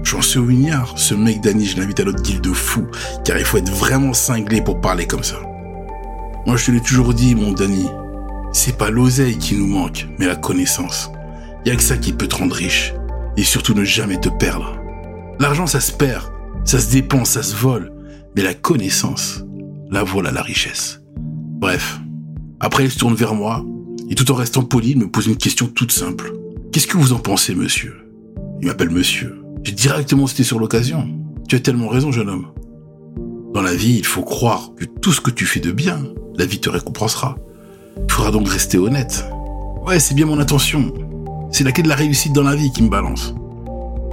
Chanceux 0.02 0.40
ou 0.40 0.50
ignare, 0.50 0.94
ce 0.96 1.14
mec 1.14 1.40
Danny, 1.40 1.66
je 1.66 1.78
l'invite 1.78 2.00
à 2.00 2.04
l'autre 2.04 2.22
guilde 2.22 2.42
de 2.42 2.52
fou, 2.52 2.86
car 3.24 3.38
il 3.38 3.44
faut 3.44 3.58
être 3.58 3.72
vraiment 3.72 4.12
cinglé 4.12 4.60
pour 4.60 4.80
parler 4.80 5.06
comme 5.06 5.24
ça. 5.24 5.40
Moi, 6.46 6.56
je 6.56 6.66
te 6.66 6.70
l'ai 6.70 6.80
toujours 6.80 7.14
dit, 7.14 7.34
mon 7.34 7.52
Danny, 7.52 7.88
c'est 8.52 8.76
pas 8.76 8.90
l'oseille 8.90 9.38
qui 9.38 9.56
nous 9.56 9.66
manque, 9.66 10.06
mais 10.18 10.26
la 10.26 10.36
connaissance. 10.36 11.10
Y 11.64 11.70
a 11.70 11.76
que 11.76 11.82
ça 11.82 11.96
qui 11.96 12.12
peut 12.12 12.28
te 12.28 12.36
rendre 12.36 12.54
riche. 12.54 12.94
Et 13.36 13.42
surtout 13.42 13.74
ne 13.74 13.84
jamais 13.84 14.20
te 14.20 14.28
perdre. 14.28 14.76
L'argent, 15.40 15.66
ça 15.66 15.80
se 15.80 15.90
perd, 15.90 16.30
ça 16.64 16.78
se 16.78 16.90
dépense, 16.90 17.30
ça 17.30 17.42
se 17.42 17.56
vole. 17.56 17.92
Mais 18.36 18.42
la 18.42 18.54
connaissance, 18.54 19.42
la 19.90 20.02
voilà 20.02 20.30
la 20.30 20.42
richesse. 20.42 21.00
Bref. 21.16 21.98
Après, 22.60 22.84
il 22.84 22.90
se 22.90 22.98
tourne 22.98 23.14
vers 23.14 23.34
moi, 23.34 23.64
et 24.14 24.16
tout 24.16 24.30
en 24.30 24.36
restant 24.36 24.62
poli, 24.62 24.90
il 24.90 24.98
me 24.98 25.08
pose 25.08 25.26
une 25.26 25.36
question 25.36 25.66
toute 25.66 25.90
simple. 25.90 26.32
Qu'est-ce 26.70 26.86
que 26.86 26.96
vous 26.96 27.12
en 27.12 27.18
pensez, 27.18 27.52
monsieur? 27.52 27.96
Il 28.60 28.68
m'appelle 28.68 28.90
monsieur. 28.90 29.42
J'ai 29.64 29.72
directement 29.72 30.28
cité 30.28 30.44
sur 30.44 30.60
l'occasion. 30.60 31.08
Tu 31.48 31.56
as 31.56 31.58
tellement 31.58 31.88
raison, 31.88 32.12
jeune 32.12 32.28
homme. 32.28 32.46
Dans 33.54 33.60
la 33.60 33.74
vie, 33.74 33.96
il 33.98 34.06
faut 34.06 34.22
croire 34.22 34.70
que 34.76 34.84
tout 34.84 35.10
ce 35.10 35.20
que 35.20 35.32
tu 35.32 35.46
fais 35.46 35.58
de 35.58 35.72
bien, 35.72 36.00
la 36.36 36.46
vie 36.46 36.60
te 36.60 36.70
récompensera. 36.70 37.34
Il 37.96 38.12
faudra 38.12 38.30
donc 38.30 38.48
rester 38.48 38.78
honnête. 38.78 39.24
Ouais, 39.84 39.98
c'est 39.98 40.14
bien 40.14 40.26
mon 40.26 40.38
intention. 40.38 40.94
C'est 41.50 41.64
la 41.64 41.72
clé 41.72 41.82
de 41.82 41.88
la 41.88 41.96
réussite 41.96 42.32
dans 42.32 42.44
la 42.44 42.54
vie 42.54 42.70
qui 42.70 42.84
me 42.84 42.90
balance. 42.90 43.34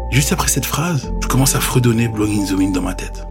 Juste 0.10 0.32
après 0.32 0.48
cette 0.48 0.66
phrase, 0.66 1.12
je 1.22 1.28
commence 1.28 1.56
à 1.56 1.60
fredonner 1.60 2.08
Blowing 2.08 2.48
the 2.48 2.54
Wind 2.54 2.74
dans 2.74 2.82
ma 2.82 2.96
tête. 2.96 3.24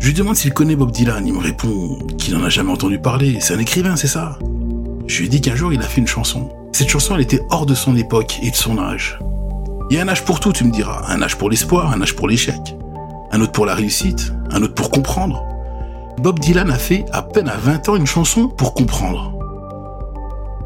Je 0.00 0.08
lui 0.08 0.14
demande 0.14 0.34
s'il 0.34 0.52
connaît 0.52 0.74
Bob 0.74 0.90
Dylan. 0.90 1.24
Il 1.24 1.34
me 1.34 1.38
répond 1.38 1.96
qu'il 2.18 2.34
n'en 2.34 2.42
a 2.42 2.48
jamais 2.48 2.72
entendu 2.72 2.98
parler. 2.98 3.38
C'est 3.38 3.54
un 3.54 3.60
écrivain, 3.60 3.94
c'est 3.94 4.08
ça? 4.08 4.36
Je 5.08 5.22
lui 5.22 5.30
dis 5.30 5.40
qu'un 5.40 5.56
jour 5.56 5.72
il 5.72 5.80
a 5.80 5.84
fait 5.84 6.02
une 6.02 6.06
chanson. 6.06 6.50
Cette 6.72 6.90
chanson, 6.90 7.14
elle 7.14 7.22
était 7.22 7.40
hors 7.48 7.64
de 7.64 7.74
son 7.74 7.96
époque 7.96 8.38
et 8.42 8.50
de 8.50 8.56
son 8.56 8.78
âge. 8.78 9.18
Il 9.90 9.96
y 9.96 9.98
a 9.98 10.02
un 10.02 10.08
âge 10.08 10.22
pour 10.24 10.38
tout, 10.38 10.52
tu 10.52 10.64
me 10.64 10.70
diras. 10.70 11.02
Un 11.08 11.22
âge 11.22 11.38
pour 11.38 11.48
l'espoir, 11.48 11.90
un 11.90 12.02
âge 12.02 12.14
pour 12.14 12.28
l'échec. 12.28 12.76
Un 13.32 13.40
autre 13.40 13.52
pour 13.52 13.64
la 13.64 13.74
réussite, 13.74 14.34
un 14.50 14.62
autre 14.62 14.74
pour 14.74 14.90
comprendre. 14.90 15.42
Bob 16.18 16.38
Dylan 16.38 16.70
a 16.70 16.76
fait 16.76 17.06
à 17.10 17.22
peine 17.22 17.48
à 17.48 17.56
20 17.56 17.88
ans 17.88 17.96
une 17.96 18.06
chanson 18.06 18.48
pour 18.48 18.74
comprendre. 18.74 19.32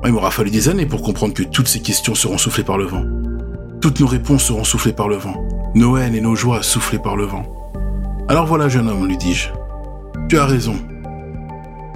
Il 0.04 0.10
m'aura 0.12 0.32
fallu 0.32 0.50
des 0.50 0.68
années 0.68 0.86
pour 0.86 1.02
comprendre 1.02 1.34
que 1.34 1.44
toutes 1.44 1.68
ces 1.68 1.80
questions 1.80 2.16
seront 2.16 2.38
soufflées 2.38 2.64
par 2.64 2.78
le 2.78 2.84
vent. 2.84 3.04
Toutes 3.80 4.00
nos 4.00 4.08
réponses 4.08 4.42
seront 4.42 4.64
soufflées 4.64 4.92
par 4.92 5.08
le 5.08 5.16
vent. 5.16 5.36
Nos 5.76 5.96
haines 5.96 6.16
et 6.16 6.20
nos 6.20 6.34
joies 6.34 6.64
soufflées 6.64 6.98
par 6.98 7.14
le 7.14 7.26
vent. 7.26 7.44
Alors 8.28 8.46
voilà, 8.46 8.68
jeune 8.68 8.88
homme, 8.88 9.06
lui 9.06 9.16
dis-je. 9.16 9.50
Tu 10.28 10.36
as 10.36 10.46
raison. 10.46 10.74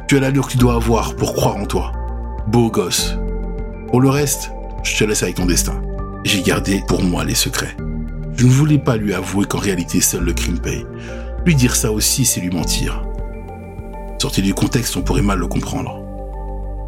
Tu 0.07 0.17
as 0.17 0.21
l'allure 0.21 0.47
que 0.47 0.53
tu 0.53 0.59
dois 0.59 0.75
avoir 0.75 1.17
pour 1.17 1.35
croire 1.35 1.57
en 1.57 1.67
toi. 1.67 1.93
Beau 2.49 2.71
gosse. 2.71 3.17
Pour 3.89 4.01
le 4.01 4.09
reste, 4.09 4.51
je 4.83 4.97
te 4.97 5.05
laisse 5.05 5.23
avec 5.23 5.37
ton 5.37 5.47
destin 5.47 5.81
j'ai 6.27 6.43
gardé 6.43 6.83
pour 6.89 7.03
moi 7.05 7.25
les 7.25 7.37
secrets. 7.37 7.77
Je 8.37 8.47
ne 8.47 8.51
voulais 8.51 8.79
pas 8.79 8.97
lui 8.97 9.15
avouer 9.15 9.47
qu'en 9.47 9.59
réalité 9.59 10.01
seul 10.01 10.25
le 10.25 10.33
crime 10.33 10.59
paye. 10.59 10.85
Lui 11.45 11.55
dire 11.55 11.77
ça 11.77 11.93
aussi, 11.93 12.25
c'est 12.25 12.41
lui 12.41 12.51
mentir. 12.51 13.03
Sorti 14.21 14.43
du 14.43 14.53
contexte, 14.53 14.97
on 14.97 15.03
pourrait 15.03 15.23
mal 15.23 15.39
le 15.39 15.47
comprendre. 15.47 16.03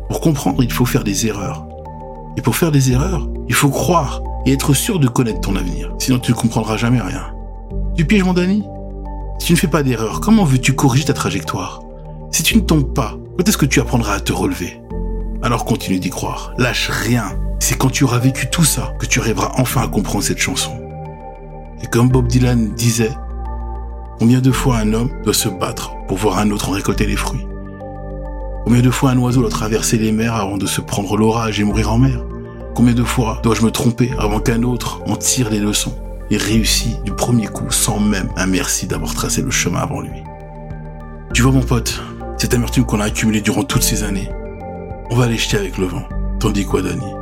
Pour 0.09 0.21
comprendre, 0.21 0.63
il 0.65 0.73
faut 0.73 0.85
faire 0.85 1.05
des 1.05 1.27
erreurs. 1.29 1.67
Et 2.37 2.43
pour 2.43 2.57
faire 2.57 2.73
des 2.73 2.91
erreurs, 2.91 3.29
il 3.49 3.55
faut 3.55 3.71
croire 3.71 4.23
et 4.45 4.53
être 4.53 4.75
sûr 4.75 4.99
de 4.99 5.07
connaître 5.07 5.41
ton 5.41 5.55
avenir. 5.55 5.95
Sinon, 5.99 6.19
tu 6.19 6.33
ne 6.33 6.37
comprendras 6.37 6.77
jamais 6.77 7.01
rien. 7.01 7.23
Tu 7.97 8.05
pièges 8.05 8.25
mon 8.25 8.35
Danny? 8.35 8.65
Si 9.39 9.47
tu 9.47 9.53
ne 9.53 9.59
fais 9.59 9.69
pas 9.69 9.85
d'erreur, 9.85 10.21
comment 10.21 10.45
veux-tu 10.45 10.75
corriger 10.75 11.05
ta 11.05 11.13
trajectoire? 11.13 11.81
Si 12.33 12.43
tu 12.43 12.57
ne 12.57 12.63
tombes 12.63 12.93
pas, 12.93 13.17
quand 13.39 13.49
est-ce 13.49 13.59
que 13.59 13.67
tu 13.67 13.81
apprendras 13.81 14.15
à 14.15 14.21
te 14.21 14.33
relever? 14.33 14.81
Alors 15.43 15.65
continue 15.65 16.01
d'y 16.01 16.11
croire. 16.11 16.53
Lâche 16.59 16.91
rien. 16.91 17.31
C'est 17.61 17.77
quand 17.77 17.91
tu 17.91 18.05
auras 18.05 18.19
vécu 18.19 18.49
tout 18.51 18.65
ça 18.65 18.93
que 18.99 19.07
tu 19.07 19.21
arriveras 19.21 19.53
enfin 19.57 19.83
à 19.83 19.89
comprendre 19.89 20.25
cette 20.25 20.39
chanson. 20.39 20.73
Et 21.83 21.87
comme 21.87 22.09
Bob 22.09 22.27
Dylan 22.27 22.75
disait, 22.75 23.13
combien 24.19 24.41
de 24.41 24.51
fois 24.51 24.79
un 24.79 24.93
homme 24.93 25.11
doit 25.25 25.35
se 25.35 25.49
battre 25.49 25.93
pour 26.09 26.17
voir 26.17 26.39
un 26.39 26.51
autre 26.51 26.71
en 26.71 26.73
récolter 26.73 27.07
les 27.07 27.17
fruits? 27.17 27.47
Combien 28.65 28.83
de 28.83 28.91
fois 28.91 29.11
un 29.11 29.19
oiseau 29.19 29.43
doit 29.43 29.51
traverser 29.51 29.97
les 29.97 30.13
mers 30.13 30.35
avant 30.35 30.59
de 30.59 30.67
se 30.67 30.81
prendre 30.81 31.17
l'orage 31.17 31.61
et 31.61 31.65
mourir 31.65 31.93
en 31.93 31.99
mer? 31.99 32.25
Combien 32.75 32.95
de 32.95 33.05
fois 33.05 33.41
dois-je 33.43 33.63
me 33.63 33.71
tromper 33.71 34.11
avant 34.19 34.41
qu'un 34.41 34.63
autre 34.63 35.03
en 35.07 35.17
tire 35.17 35.51
les 35.51 35.61
leçons 35.61 35.95
et 36.31 36.37
réussisse 36.37 37.01
du 37.03 37.13
premier 37.13 37.47
coup 37.47 37.71
sans 37.71 38.01
même 38.01 38.29
un 38.37 38.47
merci 38.47 38.87
d'avoir 38.87 39.15
tracé 39.15 39.41
le 39.41 39.51
chemin 39.51 39.81
avant 39.81 40.01
lui? 40.01 40.23
Tu 41.33 41.43
vois 41.43 41.53
mon 41.53 41.63
pote, 41.63 42.03
cette 42.39 42.55
amertume 42.55 42.85
qu'on 42.85 43.01
a 43.01 43.05
accumulée 43.05 43.41
durant 43.41 43.63
toutes 43.63 43.83
ces 43.83 44.03
années, 44.03 44.29
on 45.11 45.17
va 45.17 45.25
aller 45.25 45.37
jeter 45.37 45.57
avec 45.57 45.79
le 45.79 45.87
vent. 45.87 46.05
Tandis 46.39 46.65
quoi, 46.65 46.83
Danny? 46.83 47.13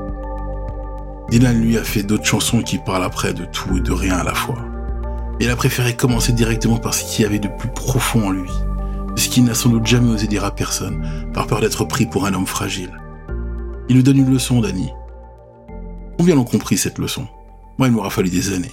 Dylan 1.30 1.60
lui 1.60 1.76
a 1.76 1.84
fait 1.84 2.02
d'autres 2.02 2.24
chansons 2.24 2.62
qui 2.62 2.78
parlent 2.78 3.04
après 3.04 3.32
de 3.32 3.44
tout 3.44 3.76
et 3.76 3.80
de 3.80 3.92
rien 3.92 4.18
à 4.18 4.24
la 4.24 4.34
fois. 4.34 4.58
Mais 5.38 5.46
il 5.46 5.50
a 5.50 5.56
préféré 5.56 5.94
commencer 5.94 6.32
directement 6.32 6.78
par 6.78 6.94
ce 6.94 7.04
qu'il 7.04 7.24
y 7.24 7.26
avait 7.26 7.38
de 7.38 7.48
plus 7.48 7.68
profond 7.68 8.28
en 8.28 8.30
lui, 8.30 8.50
ce 9.16 9.28
qu'il 9.28 9.44
n'a 9.44 9.54
sans 9.54 9.70
doute 9.70 9.86
jamais 9.86 10.12
osé 10.12 10.26
dire 10.26 10.44
à 10.44 10.50
personne, 10.50 11.04
par 11.34 11.46
peur 11.46 11.60
d'être 11.60 11.84
pris 11.84 12.06
pour 12.06 12.26
un 12.26 12.34
homme 12.34 12.46
fragile. 12.46 12.92
Il 13.88 13.96
nous 13.96 14.02
donne 14.02 14.18
une 14.18 14.32
leçon, 14.32 14.60
Danny. 14.60 14.90
Combien 16.18 16.34
l'ont 16.34 16.44
compris 16.44 16.76
cette 16.76 16.98
leçon? 16.98 17.26
Moi, 17.78 17.88
il 17.88 17.92
m'aura 17.92 18.10
fallu 18.10 18.30
des 18.30 18.52
années. 18.54 18.72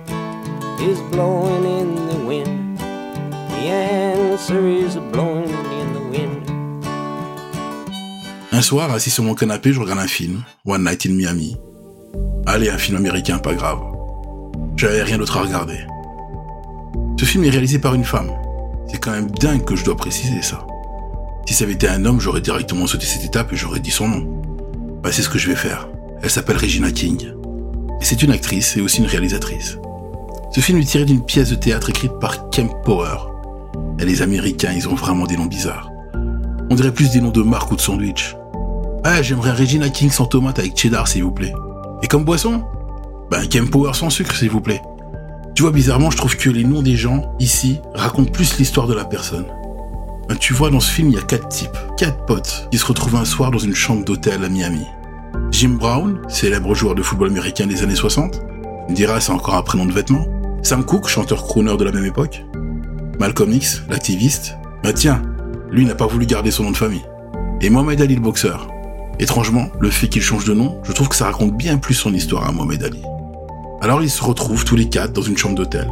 is 0.81 0.99
blowing 1.11 1.65
in 1.65 2.09
the 2.09 2.17
wind. 2.27 2.61
Un 8.53 8.61
soir, 8.61 8.91
assis 8.91 9.09
sur 9.09 9.23
mon 9.23 9.33
canapé, 9.33 9.71
je 9.71 9.79
regarde 9.79 9.99
un 9.99 10.07
film, 10.07 10.43
One 10.65 10.83
Night 10.83 11.05
in 11.05 11.13
Miami. 11.13 11.55
Allez, 12.45 12.69
un 12.69 12.77
film 12.77 12.97
américain, 12.97 13.37
pas 13.37 13.53
grave. 13.53 13.79
J'avais 14.75 15.03
rien 15.03 15.17
d'autre 15.17 15.37
à 15.37 15.41
regarder. 15.41 15.79
Ce 17.19 17.25
film 17.25 17.43
est 17.43 17.49
réalisé 17.49 17.79
par 17.79 17.93
une 17.93 18.03
femme. 18.03 18.31
C'est 18.87 18.97
quand 18.97 19.11
même 19.11 19.31
dingue 19.31 19.63
que 19.63 19.75
je 19.75 19.85
dois 19.85 19.95
préciser 19.95 20.41
ça. 20.41 20.65
Si 21.45 21.53
ça 21.53 21.63
avait 21.63 21.73
été 21.73 21.87
un 21.87 22.05
homme, 22.05 22.19
j'aurais 22.19 22.41
directement 22.41 22.87
sauté 22.87 23.05
cette 23.05 23.23
étape 23.23 23.53
et 23.53 23.55
j'aurais 23.55 23.79
dit 23.79 23.91
son 23.91 24.07
nom. 24.07 24.43
Bah, 25.01 25.11
c'est 25.11 25.21
ce 25.21 25.29
que 25.29 25.37
je 25.37 25.47
vais 25.47 25.55
faire. 25.55 25.87
Elle 26.21 26.29
s'appelle 26.29 26.57
Regina 26.57 26.91
King. 26.91 27.33
Et 28.01 28.05
c'est 28.05 28.21
une 28.21 28.31
actrice 28.31 28.75
et 28.77 28.81
aussi 28.81 28.99
une 28.99 29.07
réalisatrice. 29.07 29.77
Ce 30.51 30.59
film 30.59 30.79
est 30.79 30.83
tiré 30.83 31.05
d'une 31.05 31.23
pièce 31.23 31.49
de 31.49 31.55
théâtre 31.55 31.91
écrite 31.91 32.11
par 32.19 32.49
Kemp 32.49 32.83
Power. 32.83 33.15
Et 33.99 34.05
les 34.05 34.21
Américains, 34.21 34.73
ils 34.75 34.89
ont 34.89 34.95
vraiment 34.95 35.25
des 35.25 35.37
noms 35.37 35.45
bizarres. 35.45 35.89
On 36.69 36.75
dirait 36.75 36.93
plus 36.93 37.11
des 37.11 37.21
noms 37.21 37.31
de 37.31 37.41
marque 37.41 37.71
ou 37.71 37.77
de 37.77 37.81
sandwich. 37.81 38.35
Ah, 39.05 39.21
j'aimerais 39.21 39.53
Regina 39.53 39.87
King 39.87 40.11
sans 40.11 40.25
tomate 40.25 40.59
avec 40.59 40.77
cheddar, 40.77 41.07
s'il 41.07 41.23
vous 41.23 41.31
plaît. 41.31 41.53
Et 42.03 42.07
comme 42.07 42.25
boisson? 42.25 42.65
Ben, 43.29 43.47
Kemp 43.47 43.71
Power 43.71 43.93
sans 43.93 44.09
sucre, 44.09 44.35
s'il 44.35 44.49
vous 44.49 44.59
plaît. 44.59 44.81
Tu 45.55 45.61
vois, 45.61 45.71
bizarrement, 45.71 46.11
je 46.11 46.17
trouve 46.17 46.35
que 46.35 46.49
les 46.49 46.65
noms 46.65 46.81
des 46.81 46.97
gens, 46.97 47.33
ici, 47.39 47.79
racontent 47.93 48.31
plus 48.31 48.57
l'histoire 48.57 48.87
de 48.87 48.93
la 48.93 49.05
personne. 49.05 49.45
Ben, 50.27 50.35
tu 50.35 50.53
vois, 50.53 50.69
dans 50.69 50.81
ce 50.81 50.91
film, 50.91 51.11
il 51.11 51.15
y 51.15 51.17
a 51.17 51.21
quatre 51.23 51.47
types, 51.47 51.77
quatre 51.95 52.25
potes, 52.25 52.67
qui 52.71 52.77
se 52.77 52.85
retrouvent 52.85 53.15
un 53.15 53.25
soir 53.25 53.51
dans 53.51 53.57
une 53.57 53.75
chambre 53.75 54.03
d'hôtel 54.03 54.43
à 54.43 54.49
Miami. 54.49 54.85
Jim 55.51 55.77
Brown, 55.79 56.19
célèbre 56.27 56.75
joueur 56.75 56.93
de 56.93 57.03
football 57.03 57.29
américain 57.29 57.67
des 57.67 57.83
années 57.83 57.95
60. 57.95 58.41
On 58.89 58.91
dira, 58.91 59.21
c'est 59.21 59.31
encore 59.31 59.55
un 59.55 59.61
prénom 59.61 59.85
de 59.85 59.93
vêtements. 59.93 60.25
Sam 60.63 60.85
Cooke, 60.85 61.07
chanteur 61.07 61.43
crooner 61.43 61.75
de 61.75 61.83
la 61.83 61.91
même 61.91 62.05
époque. 62.05 62.45
Malcolm 63.19 63.51
X, 63.51 63.83
l'activiste. 63.89 64.55
Bah 64.83 64.93
tiens, 64.93 65.21
lui 65.71 65.85
n'a 65.85 65.95
pas 65.95 66.05
voulu 66.05 66.25
garder 66.25 66.51
son 66.51 66.63
nom 66.63 66.71
de 66.71 66.77
famille. 66.77 67.05
Et 67.61 67.69
Mohamed 67.69 67.99
Ali, 68.01 68.15
le 68.15 68.21
boxeur. 68.21 68.67
Étrangement, 69.19 69.67
le 69.79 69.89
fait 69.89 70.07
qu'il 70.07 70.21
change 70.21 70.45
de 70.45 70.53
nom, 70.53 70.79
je 70.83 70.91
trouve 70.91 71.09
que 71.09 71.15
ça 71.15 71.25
raconte 71.25 71.57
bien 71.57 71.77
plus 71.77 71.93
son 71.93 72.13
histoire 72.13 72.47
à 72.47 72.51
Mohamed 72.51 72.83
Ali. 72.83 73.01
Alors 73.81 74.03
ils 74.03 74.09
se 74.09 74.23
retrouvent 74.23 74.63
tous 74.63 74.75
les 74.75 74.89
quatre 74.89 75.13
dans 75.13 75.21
une 75.21 75.37
chambre 75.37 75.55
d'hôtel. 75.55 75.87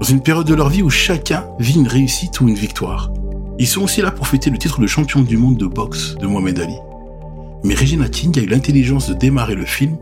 Dans 0.00 0.06
une 0.06 0.22
période 0.22 0.46
de 0.46 0.54
leur 0.54 0.68
vie 0.68 0.82
où 0.82 0.90
chacun 0.90 1.44
vit 1.58 1.74
une 1.74 1.88
réussite 1.88 2.40
ou 2.40 2.48
une 2.48 2.54
victoire. 2.54 3.12
Ils 3.58 3.66
sont 3.66 3.82
aussi 3.82 4.00
là 4.00 4.10
pour 4.10 4.28
fêter 4.28 4.50
le 4.50 4.58
titre 4.58 4.80
de 4.80 4.86
champion 4.86 5.22
du 5.22 5.36
monde 5.36 5.56
de 5.56 5.66
boxe 5.66 6.14
de 6.20 6.26
Mohamed 6.26 6.60
Ali. 6.60 6.76
Mais 7.64 7.74
Regina 7.74 8.08
King 8.08 8.38
a 8.38 8.42
eu 8.42 8.46
l'intelligence 8.46 9.08
de 9.08 9.14
démarrer 9.14 9.54
le 9.54 9.64
film 9.64 9.96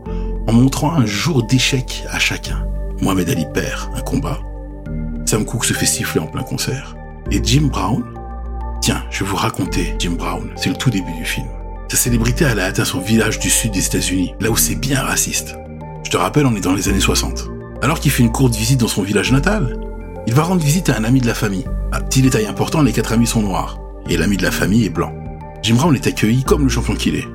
en 0.47 0.53
montrant 0.53 0.93
un 0.93 1.05
jour 1.05 1.43
d'échec 1.43 2.05
à 2.11 2.19
chacun. 2.19 2.65
Mohamed 3.03 3.29
Ali 3.29 3.45
perd 3.53 3.89
un 3.95 4.01
combat. 4.01 4.39
Sam 5.25 5.43
Cooke 5.43 5.65
se 5.65 5.73
fait 5.73 5.85
siffler 5.85 6.21
en 6.21 6.27
plein 6.27 6.43
concert. 6.43 6.95
Et 7.31 7.41
Jim 7.43 7.67
Brown 7.69 8.01
Tiens, 8.81 9.03
je 9.11 9.23
vais 9.23 9.29
vous 9.29 9.35
raconter 9.35 9.93
Jim 9.99 10.13
Brown. 10.17 10.49
C'est 10.55 10.69
le 10.69 10.75
tout 10.77 10.89
début 10.89 11.11
du 11.11 11.25
film. 11.25 11.47
Sa 11.89 11.97
célébrité, 11.97 12.45
elle 12.45 12.61
a 12.61 12.65
atteint 12.65 12.85
son 12.85 13.01
village 13.01 13.39
du 13.39 13.49
sud 13.49 13.71
des 13.71 13.85
États-Unis, 13.85 14.33
là 14.39 14.49
où 14.49 14.55
c'est 14.55 14.75
bien 14.75 15.01
raciste. 15.01 15.57
Je 16.03 16.11
te 16.11 16.17
rappelle, 16.17 16.45
on 16.45 16.55
est 16.55 16.61
dans 16.61 16.73
les 16.73 16.87
années 16.87 17.01
60. 17.01 17.49
Alors 17.81 17.99
qu'il 17.99 18.09
fait 18.09 18.23
une 18.23 18.31
courte 18.31 18.55
visite 18.55 18.79
dans 18.79 18.87
son 18.87 19.03
village 19.03 19.33
natal, 19.33 19.77
il 20.25 20.33
va 20.33 20.43
rendre 20.43 20.63
visite 20.63 20.89
à 20.89 20.97
un 20.97 21.03
ami 21.03 21.19
de 21.19 21.27
la 21.27 21.35
famille. 21.35 21.65
Un 21.91 21.99
petit 21.99 22.21
détail 22.21 22.45
important, 22.45 22.81
les 22.81 22.93
quatre 22.93 23.11
amis 23.11 23.27
sont 23.27 23.41
noirs. 23.41 23.79
Et 24.09 24.15
l'ami 24.15 24.37
de 24.37 24.43
la 24.43 24.51
famille 24.51 24.85
est 24.85 24.89
blanc. 24.89 25.13
Jim 25.61 25.75
Brown 25.75 25.93
est 25.93 26.07
accueilli 26.07 26.45
comme 26.45 26.63
le 26.63 26.69
champion 26.69 26.95
qu'il 26.95 27.15
est. 27.15 27.27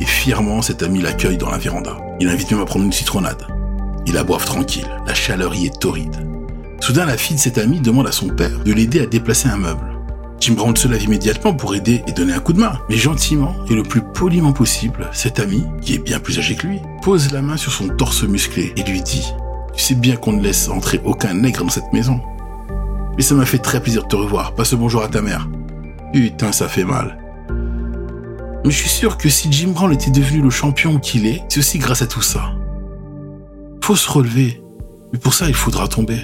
Et 0.00 0.06
fièrement, 0.06 0.62
cet 0.62 0.84
ami 0.84 1.00
l'accueille 1.00 1.36
dans 1.36 1.50
la 1.50 1.58
véranda. 1.58 1.96
Il 2.20 2.28
invite 2.28 2.52
même 2.52 2.60
à 2.60 2.64
prendre 2.64 2.84
une 2.84 2.92
citronnade. 2.92 3.44
Il 4.06 4.22
boive 4.24 4.44
tranquille, 4.44 4.86
la 5.06 5.14
chaleur 5.14 5.54
y 5.54 5.66
est 5.66 5.80
torride. 5.80 6.26
Soudain, 6.80 7.06
la 7.06 7.16
fille 7.16 7.36
de 7.36 7.40
cet 7.40 7.58
ami 7.58 7.80
demande 7.80 8.06
à 8.06 8.12
son 8.12 8.28
père 8.28 8.62
de 8.64 8.72
l'aider 8.72 9.00
à 9.00 9.06
déplacer 9.06 9.48
un 9.48 9.56
meuble. 9.56 9.96
Jim 10.38 10.54
Brown 10.54 10.76
se 10.76 10.86
lève 10.86 11.02
immédiatement 11.02 11.54
pour 11.54 11.74
aider 11.74 12.02
et 12.06 12.12
donner 12.12 12.32
un 12.32 12.38
coup 12.38 12.52
de 12.52 12.60
main. 12.60 12.78
Mais 12.88 12.96
gentiment 12.96 13.56
et 13.68 13.74
le 13.74 13.82
plus 13.82 14.02
poliment 14.02 14.52
possible, 14.52 15.10
cet 15.12 15.40
ami, 15.40 15.64
qui 15.80 15.94
est 15.94 15.98
bien 15.98 16.20
plus 16.20 16.38
âgé 16.38 16.54
que 16.54 16.66
lui, 16.66 16.80
pose 17.02 17.32
la 17.32 17.42
main 17.42 17.56
sur 17.56 17.72
son 17.72 17.88
torse 17.88 18.22
musclé 18.22 18.72
et 18.76 18.84
lui 18.84 19.02
dit 19.02 19.26
Tu 19.74 19.82
sais 19.82 19.94
bien 19.94 20.16
qu'on 20.16 20.34
ne 20.34 20.42
laisse 20.42 20.68
entrer 20.68 21.00
aucun 21.04 21.34
nègre 21.34 21.64
dans 21.64 21.70
cette 21.70 21.92
maison. 21.92 22.20
Mais 23.16 23.22
ça 23.22 23.34
m'a 23.34 23.46
fait 23.46 23.58
très 23.58 23.80
plaisir 23.80 24.04
de 24.04 24.08
te 24.08 24.16
revoir. 24.16 24.54
Passe 24.54 24.74
bonjour 24.74 25.02
à 25.02 25.08
ta 25.08 25.22
mère. 25.22 25.48
Putain, 26.12 26.52
ça 26.52 26.68
fait 26.68 26.84
mal. 26.84 27.18
Mais 28.64 28.70
je 28.70 28.76
suis 28.76 28.88
sûr 28.88 29.16
que 29.16 29.28
si 29.28 29.50
Jim 29.50 29.70
Brown 29.70 29.92
était 29.92 30.10
devenu 30.10 30.42
le 30.42 30.50
champion 30.50 30.98
qu'il 30.98 31.26
est, 31.26 31.42
c'est 31.48 31.58
aussi 31.58 31.78
grâce 31.78 32.02
à 32.02 32.06
tout 32.06 32.22
ça. 32.22 32.52
Faut 33.86 33.94
se 33.94 34.10
relever. 34.10 34.60
Mais 35.12 35.18
pour 35.20 35.32
ça, 35.32 35.46
il 35.46 35.54
faudra 35.54 35.86
tomber. 35.86 36.18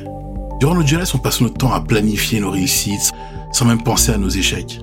Durant 0.59 0.75
notre 0.75 0.89
jeunesse, 0.89 1.15
on 1.15 1.19
passe 1.19 1.41
notre 1.41 1.59
temps 1.59 1.73
à 1.73 1.81
planifier 1.81 2.41
nos 2.41 2.51
réussites, 2.51 3.13
sans 3.53 3.67
même 3.67 3.85
penser 3.85 4.11
à 4.11 4.19
nos 4.19 4.29
échecs. 4.29 4.81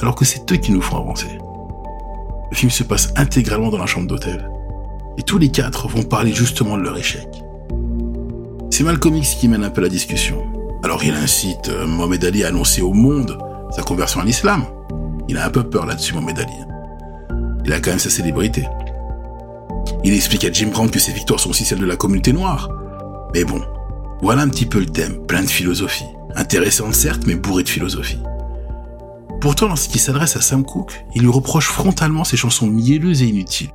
Alors 0.00 0.14
que 0.14 0.24
c'est 0.24 0.50
eux 0.50 0.56
qui 0.56 0.72
nous 0.72 0.80
font 0.80 0.96
avancer. 0.96 1.28
Le 2.50 2.56
film 2.56 2.70
se 2.70 2.82
passe 2.82 3.12
intégralement 3.14 3.68
dans 3.68 3.76
la 3.76 3.84
chambre 3.84 4.06
d'hôtel. 4.06 4.50
Et 5.18 5.22
tous 5.22 5.36
les 5.36 5.50
quatre 5.50 5.86
vont 5.86 6.02
parler 6.02 6.32
justement 6.32 6.78
de 6.78 6.82
leur 6.82 6.96
échec. 6.96 7.28
C'est 8.70 8.82
Malcolm 8.82 9.14
X 9.16 9.34
qui 9.34 9.46
mène 9.46 9.62
un 9.62 9.68
peu 9.68 9.82
la 9.82 9.90
discussion. 9.90 10.46
Alors 10.82 11.04
il 11.04 11.12
incite 11.12 11.68
euh, 11.68 11.86
Mohamed 11.86 12.24
Ali 12.24 12.42
à 12.44 12.48
annoncer 12.48 12.80
au 12.80 12.94
monde 12.94 13.36
sa 13.70 13.82
conversion 13.82 14.22
à 14.22 14.24
l'islam. 14.24 14.64
Il 15.28 15.36
a 15.36 15.44
un 15.44 15.50
peu 15.50 15.62
peur 15.62 15.84
là-dessus, 15.84 16.14
Mohamed 16.14 16.38
Ali. 16.38 16.56
Il 17.66 17.72
a 17.74 17.80
quand 17.80 17.90
même 17.90 17.98
sa 17.98 18.08
célébrité. 18.08 18.64
Il 20.06 20.14
explique 20.14 20.44
à 20.44 20.52
Jim 20.52 20.68
Brown 20.68 20.88
que 20.88 21.00
ses 21.00 21.10
victoires 21.10 21.40
sont 21.40 21.50
aussi 21.50 21.64
celles 21.64 21.80
de 21.80 21.84
la 21.84 21.96
communauté 21.96 22.32
noire. 22.32 22.70
Mais 23.34 23.42
bon, 23.42 23.60
voilà 24.22 24.42
un 24.42 24.48
petit 24.48 24.64
peu 24.64 24.78
le 24.78 24.86
thème, 24.86 25.26
plein 25.26 25.42
de 25.42 25.48
philosophie. 25.48 26.04
Intéressante 26.36 26.94
certes, 26.94 27.24
mais 27.26 27.34
bourré 27.34 27.64
de 27.64 27.68
philosophie. 27.68 28.20
Pourtant, 29.40 29.66
lorsqu'il 29.66 30.00
s'adresse 30.00 30.36
à 30.36 30.40
Sam 30.40 30.64
Cooke, 30.64 31.04
il 31.16 31.22
lui 31.22 31.28
reproche 31.28 31.66
frontalement 31.66 32.22
ses 32.22 32.36
chansons 32.36 32.68
mielleuses 32.68 33.22
et 33.22 33.26
inutiles. 33.26 33.72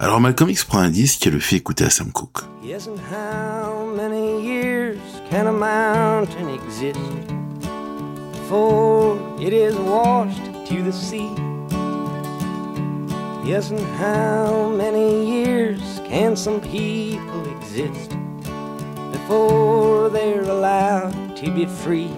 Alors 0.00 0.20
Malcolm 0.20 0.50
X 0.50 0.64
prend 0.64 0.80
un 0.80 0.90
disque 0.90 1.24
et 1.24 1.30
le 1.30 1.38
fait 1.38 1.54
écouter 1.54 1.84
à 1.84 1.90
Sam 1.90 2.10
Cooke. 2.10 2.40
Yes, 13.50 13.72
and 13.72 13.80
how 13.98 14.70
many 14.76 15.26
years 15.26 15.82
can 16.08 16.36
some 16.36 16.60
people 16.60 17.42
exist 17.58 18.10
before 19.10 20.08
they're 20.08 20.42
allowed 20.42 21.34
to 21.34 21.50
be 21.50 21.66
free? 21.66 22.12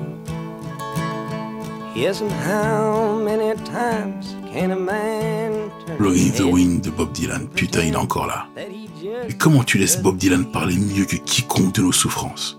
Yes, 1.97 2.21
and 2.21 2.31
how 2.31 3.19
many 3.25 3.55
times 3.65 4.37
can 4.53 4.73
a 4.73 4.77
man 4.77 5.73
turn 5.87 5.97
Blowing 5.97 6.33
the 6.33 6.47
Wind 6.47 6.83
de 6.83 6.91
Bob 6.91 7.15
Dylan. 7.15 7.49
Putain, 7.49 7.85
il 7.85 7.95
est 7.95 7.97
encore 7.97 8.27
là. 8.27 8.47
Mais 8.55 9.33
comment 9.39 9.65
tu 9.65 9.79
laisses 9.79 10.03
Bob 10.03 10.19
Dylan 10.19 10.45
parler 10.45 10.77
mieux 10.77 11.07
que 11.07 11.17
quiconque 11.17 11.75
de 11.77 11.81
nos 11.81 11.93
souffrances? 11.93 12.59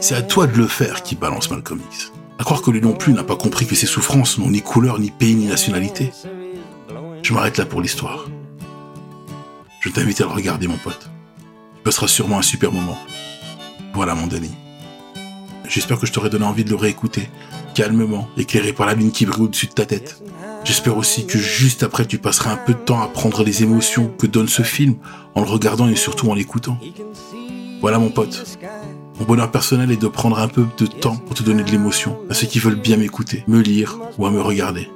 C'est 0.00 0.14
à 0.14 0.22
toi 0.22 0.46
de 0.46 0.56
le 0.56 0.66
faire 0.66 1.02
qui 1.02 1.16
balance 1.16 1.50
Malcolm 1.50 1.80
X. 1.92 2.12
À 2.38 2.44
croire 2.44 2.62
que 2.62 2.70
lui 2.70 2.80
non 2.80 2.94
plus 2.94 3.12
n'a 3.12 3.24
pas 3.24 3.36
compris 3.36 3.66
que 3.66 3.74
ses 3.74 3.86
souffrances 3.86 4.38
n'ont 4.38 4.48
ni 4.50 4.62
couleur, 4.62 4.98
ni 4.98 5.10
pays, 5.10 5.34
ni 5.34 5.48
nationalité. 5.48 6.12
Je 7.26 7.34
m'arrête 7.34 7.58
là 7.58 7.66
pour 7.66 7.80
l'histoire. 7.80 8.26
Je 9.80 9.88
t'invite 9.88 10.20
à 10.20 10.26
le 10.26 10.30
regarder, 10.30 10.68
mon 10.68 10.76
pote. 10.76 11.10
Tu 11.74 11.82
passeras 11.82 12.06
sûrement 12.06 12.38
un 12.38 12.42
super 12.42 12.70
moment. 12.70 12.96
Voilà, 13.94 14.14
mon 14.14 14.28
Danny. 14.28 14.52
J'espère 15.68 15.98
que 15.98 16.06
je 16.06 16.12
t'aurai 16.12 16.30
donné 16.30 16.44
envie 16.44 16.62
de 16.62 16.70
le 16.70 16.76
réécouter, 16.76 17.28
calmement, 17.74 18.28
éclairé 18.36 18.72
par 18.72 18.86
la 18.86 18.94
lune 18.94 19.10
qui 19.10 19.26
brille 19.26 19.42
au-dessus 19.42 19.66
de 19.66 19.72
ta 19.72 19.86
tête. 19.86 20.22
J'espère 20.62 20.96
aussi 20.96 21.26
que 21.26 21.36
juste 21.36 21.82
après, 21.82 22.06
tu 22.06 22.18
passeras 22.18 22.52
un 22.52 22.58
peu 22.58 22.74
de 22.74 22.78
temps 22.78 23.02
à 23.02 23.08
prendre 23.08 23.42
les 23.42 23.64
émotions 23.64 24.06
que 24.06 24.28
donne 24.28 24.46
ce 24.46 24.62
film 24.62 24.94
en 25.34 25.40
le 25.40 25.48
regardant 25.48 25.88
et 25.88 25.96
surtout 25.96 26.30
en 26.30 26.34
l'écoutant. 26.34 26.78
Voilà, 27.80 27.98
mon 27.98 28.10
pote. 28.10 28.56
Mon 29.18 29.26
bonheur 29.26 29.50
personnel 29.50 29.90
est 29.90 30.00
de 30.00 30.06
prendre 30.06 30.38
un 30.38 30.46
peu 30.46 30.64
de 30.78 30.86
temps 30.86 31.16
pour 31.16 31.34
te 31.34 31.42
donner 31.42 31.64
de 31.64 31.72
l'émotion 31.72 32.20
à 32.30 32.34
ceux 32.34 32.46
qui 32.46 32.60
veulent 32.60 32.80
bien 32.80 32.96
m'écouter, 32.96 33.42
me 33.48 33.58
lire 33.58 33.98
ou 34.16 34.26
à 34.26 34.30
me 34.30 34.40
regarder. 34.40 34.88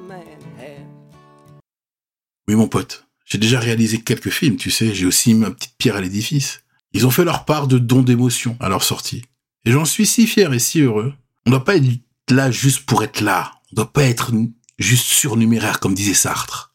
Oui, 2.51 2.57
mon 2.57 2.67
pote. 2.67 3.07
J'ai 3.27 3.39
déjà 3.39 3.61
réalisé 3.61 4.01
quelques 4.01 4.31
films, 4.31 4.57
tu 4.57 4.73
sais, 4.73 4.93
j'ai 4.93 5.07
aussi 5.07 5.33
mis 5.33 5.39
ma 5.39 5.53
petite 5.53 5.77
pierre 5.79 5.95
à 5.95 6.01
l'édifice. 6.01 6.63
Ils 6.93 7.07
ont 7.07 7.13
fait 7.13 7.23
leur 7.23 7.45
part 7.45 7.69
de 7.69 7.79
dons 7.79 8.03
d'émotion 8.03 8.57
à 8.59 8.69
leur 8.69 8.83
sortie. 8.83 9.23
Et 9.65 9.71
j'en 9.71 9.85
suis 9.85 10.05
si 10.05 10.27
fier 10.27 10.53
et 10.53 10.59
si 10.59 10.81
heureux. 10.81 11.15
On 11.47 11.53
doit 11.53 11.65
pas 11.65 11.77
être 11.77 11.87
là 12.29 12.51
juste 12.51 12.87
pour 12.87 13.05
être 13.05 13.21
là. 13.21 13.53
On 13.71 13.77
doit 13.77 13.93
pas 13.93 14.03
être 14.03 14.33
juste 14.81 15.05
surnuméraire 15.05 15.79
comme 15.79 15.95
disait 15.95 16.13
Sartre. 16.13 16.75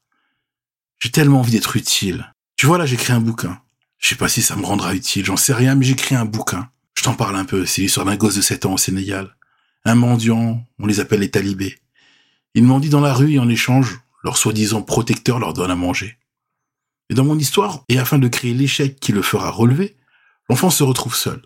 J'ai 1.00 1.12
tellement 1.12 1.42
envie 1.42 1.52
d'être 1.52 1.76
utile. 1.76 2.34
Tu 2.56 2.68
vois, 2.68 2.78
là, 2.78 2.86
j'écris 2.86 3.12
un 3.12 3.20
bouquin. 3.20 3.60
Je 3.98 4.08
sais 4.08 4.16
pas 4.16 4.30
si 4.30 4.42
ça 4.42 4.56
me 4.56 4.66
rendra 4.66 4.96
utile, 4.96 5.26
j'en 5.26 5.36
sais 5.36 5.54
rien, 5.54 5.76
mais 5.76 5.84
j'écris 5.84 6.16
un 6.16 6.24
bouquin. 6.24 6.70
Je 6.98 7.04
t'en 7.04 7.16
parle 7.16 7.36
un 7.36 7.44
peu, 7.44 7.66
c'est 7.66 7.82
l'histoire 7.82 8.06
d'un 8.06 8.16
gosse 8.16 8.36
de 8.36 8.42
7 8.42 8.66
ans 8.66 8.76
au 8.76 8.78
Sénégal. 8.78 9.36
Un 9.84 9.96
mendiant, 9.96 10.66
on 10.80 10.86
les 10.86 11.02
appelle 11.02 11.20
les 11.20 11.32
talibés. 11.32 11.76
Ils 12.54 12.64
mendient 12.64 12.88
dans 12.88 13.02
la 13.02 13.14
rue 13.14 13.34
et 13.34 13.40
en 13.40 13.50
échange, 13.50 14.00
leur 14.26 14.38
soi-disant 14.38 14.82
protecteur 14.82 15.38
leur 15.38 15.54
donne 15.54 15.70
à 15.70 15.76
manger. 15.76 16.18
Et 17.10 17.14
dans 17.14 17.24
mon 17.24 17.38
histoire, 17.38 17.86
et 17.90 18.00
afin 18.00 18.18
de 18.18 18.28
créer 18.28 18.56
l'échec 18.56 19.00
qui 19.00 19.12
le 19.12 19.22
fera 19.22 19.52
relever, 19.52 19.96
l'enfant 20.50 20.72
se 20.72 20.84
retrouve 20.84 21.16
seul. 21.16 21.44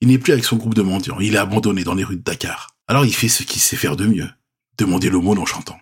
Il 0.00 0.08
n'est 0.08 0.18
plus 0.18 0.32
avec 0.32 0.44
son 0.44 0.56
groupe 0.56 0.74
de 0.74 0.82
mendiants, 0.82 1.18
il 1.18 1.34
est 1.34 1.38
abandonné 1.38 1.82
dans 1.82 1.94
les 1.94 2.04
rues 2.04 2.16
de 2.16 2.22
Dakar. 2.22 2.76
Alors 2.86 3.04
il 3.04 3.12
fait 3.12 3.28
ce 3.28 3.42
qu'il 3.42 3.60
sait 3.60 3.76
faire 3.76 3.96
de 3.96 4.06
mieux, 4.06 4.30
demander 4.78 5.10
l'aumône 5.10 5.40
en 5.40 5.44
chantant. 5.44 5.78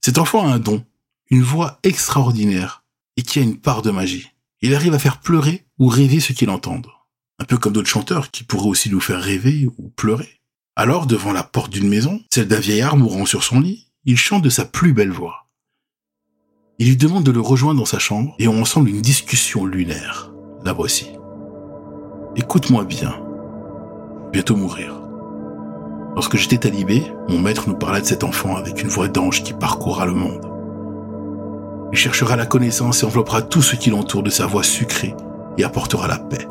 Cet 0.00 0.18
enfant 0.18 0.46
a 0.46 0.54
un 0.54 0.60
don, 0.60 0.86
une 1.28 1.42
voix 1.42 1.80
extraordinaire, 1.82 2.84
et 3.16 3.22
qui 3.22 3.40
a 3.40 3.42
une 3.42 3.58
part 3.58 3.82
de 3.82 3.90
magie. 3.90 4.30
Il 4.62 4.76
arrive 4.76 4.94
à 4.94 5.00
faire 5.00 5.20
pleurer 5.20 5.66
ou 5.78 5.88
rêver 5.88 6.20
ceux 6.20 6.34
qui 6.34 6.46
l'entendent. 6.46 6.90
Un 7.40 7.44
peu 7.44 7.58
comme 7.58 7.72
d'autres 7.72 7.88
chanteurs 7.88 8.30
qui 8.30 8.44
pourraient 8.44 8.68
aussi 8.68 8.90
nous 8.90 9.00
faire 9.00 9.20
rêver 9.20 9.66
ou 9.76 9.88
pleurer. 9.88 10.40
Alors, 10.76 11.06
devant 11.06 11.32
la 11.32 11.42
porte 11.42 11.72
d'une 11.72 11.88
maison, 11.88 12.22
celle 12.32 12.46
d'un 12.46 12.60
vieillard 12.60 12.96
mourant 12.96 13.26
sur 13.26 13.42
son 13.42 13.58
lit, 13.58 13.87
il 14.04 14.16
chante 14.16 14.42
de 14.42 14.48
sa 14.48 14.64
plus 14.64 14.92
belle 14.92 15.10
voix. 15.10 15.46
Il 16.78 16.88
lui 16.88 16.96
demande 16.96 17.24
de 17.24 17.32
le 17.32 17.40
rejoindre 17.40 17.80
dans 17.80 17.86
sa 17.86 17.98
chambre 17.98 18.34
et 18.38 18.46
ont 18.46 18.60
ensemble 18.60 18.88
une 18.88 19.00
discussion 19.00 19.66
lunaire. 19.66 20.32
La 20.64 20.72
voici. 20.72 21.08
Écoute-moi 22.36 22.84
bien. 22.84 23.14
Bientôt 24.32 24.56
mourir. 24.56 25.02
Lorsque 26.14 26.36
j'étais 26.36 26.58
talibé, 26.58 27.02
mon 27.28 27.38
maître 27.38 27.68
nous 27.68 27.76
parla 27.76 28.00
de 28.00 28.06
cet 28.06 28.22
enfant 28.22 28.56
avec 28.56 28.82
une 28.82 28.88
voix 28.88 29.08
d'ange 29.08 29.42
qui 29.42 29.52
parcourra 29.52 30.06
le 30.06 30.14
monde. 30.14 30.48
Il 31.92 31.98
cherchera 31.98 32.36
la 32.36 32.46
connaissance 32.46 33.02
et 33.02 33.06
enveloppera 33.06 33.42
tout 33.42 33.62
ce 33.62 33.74
qui 33.74 33.90
l'entoure 33.90 34.22
de 34.22 34.30
sa 34.30 34.46
voix 34.46 34.62
sucrée 34.62 35.14
et 35.56 35.64
apportera 35.64 36.06
la 36.06 36.18
paix. 36.18 36.46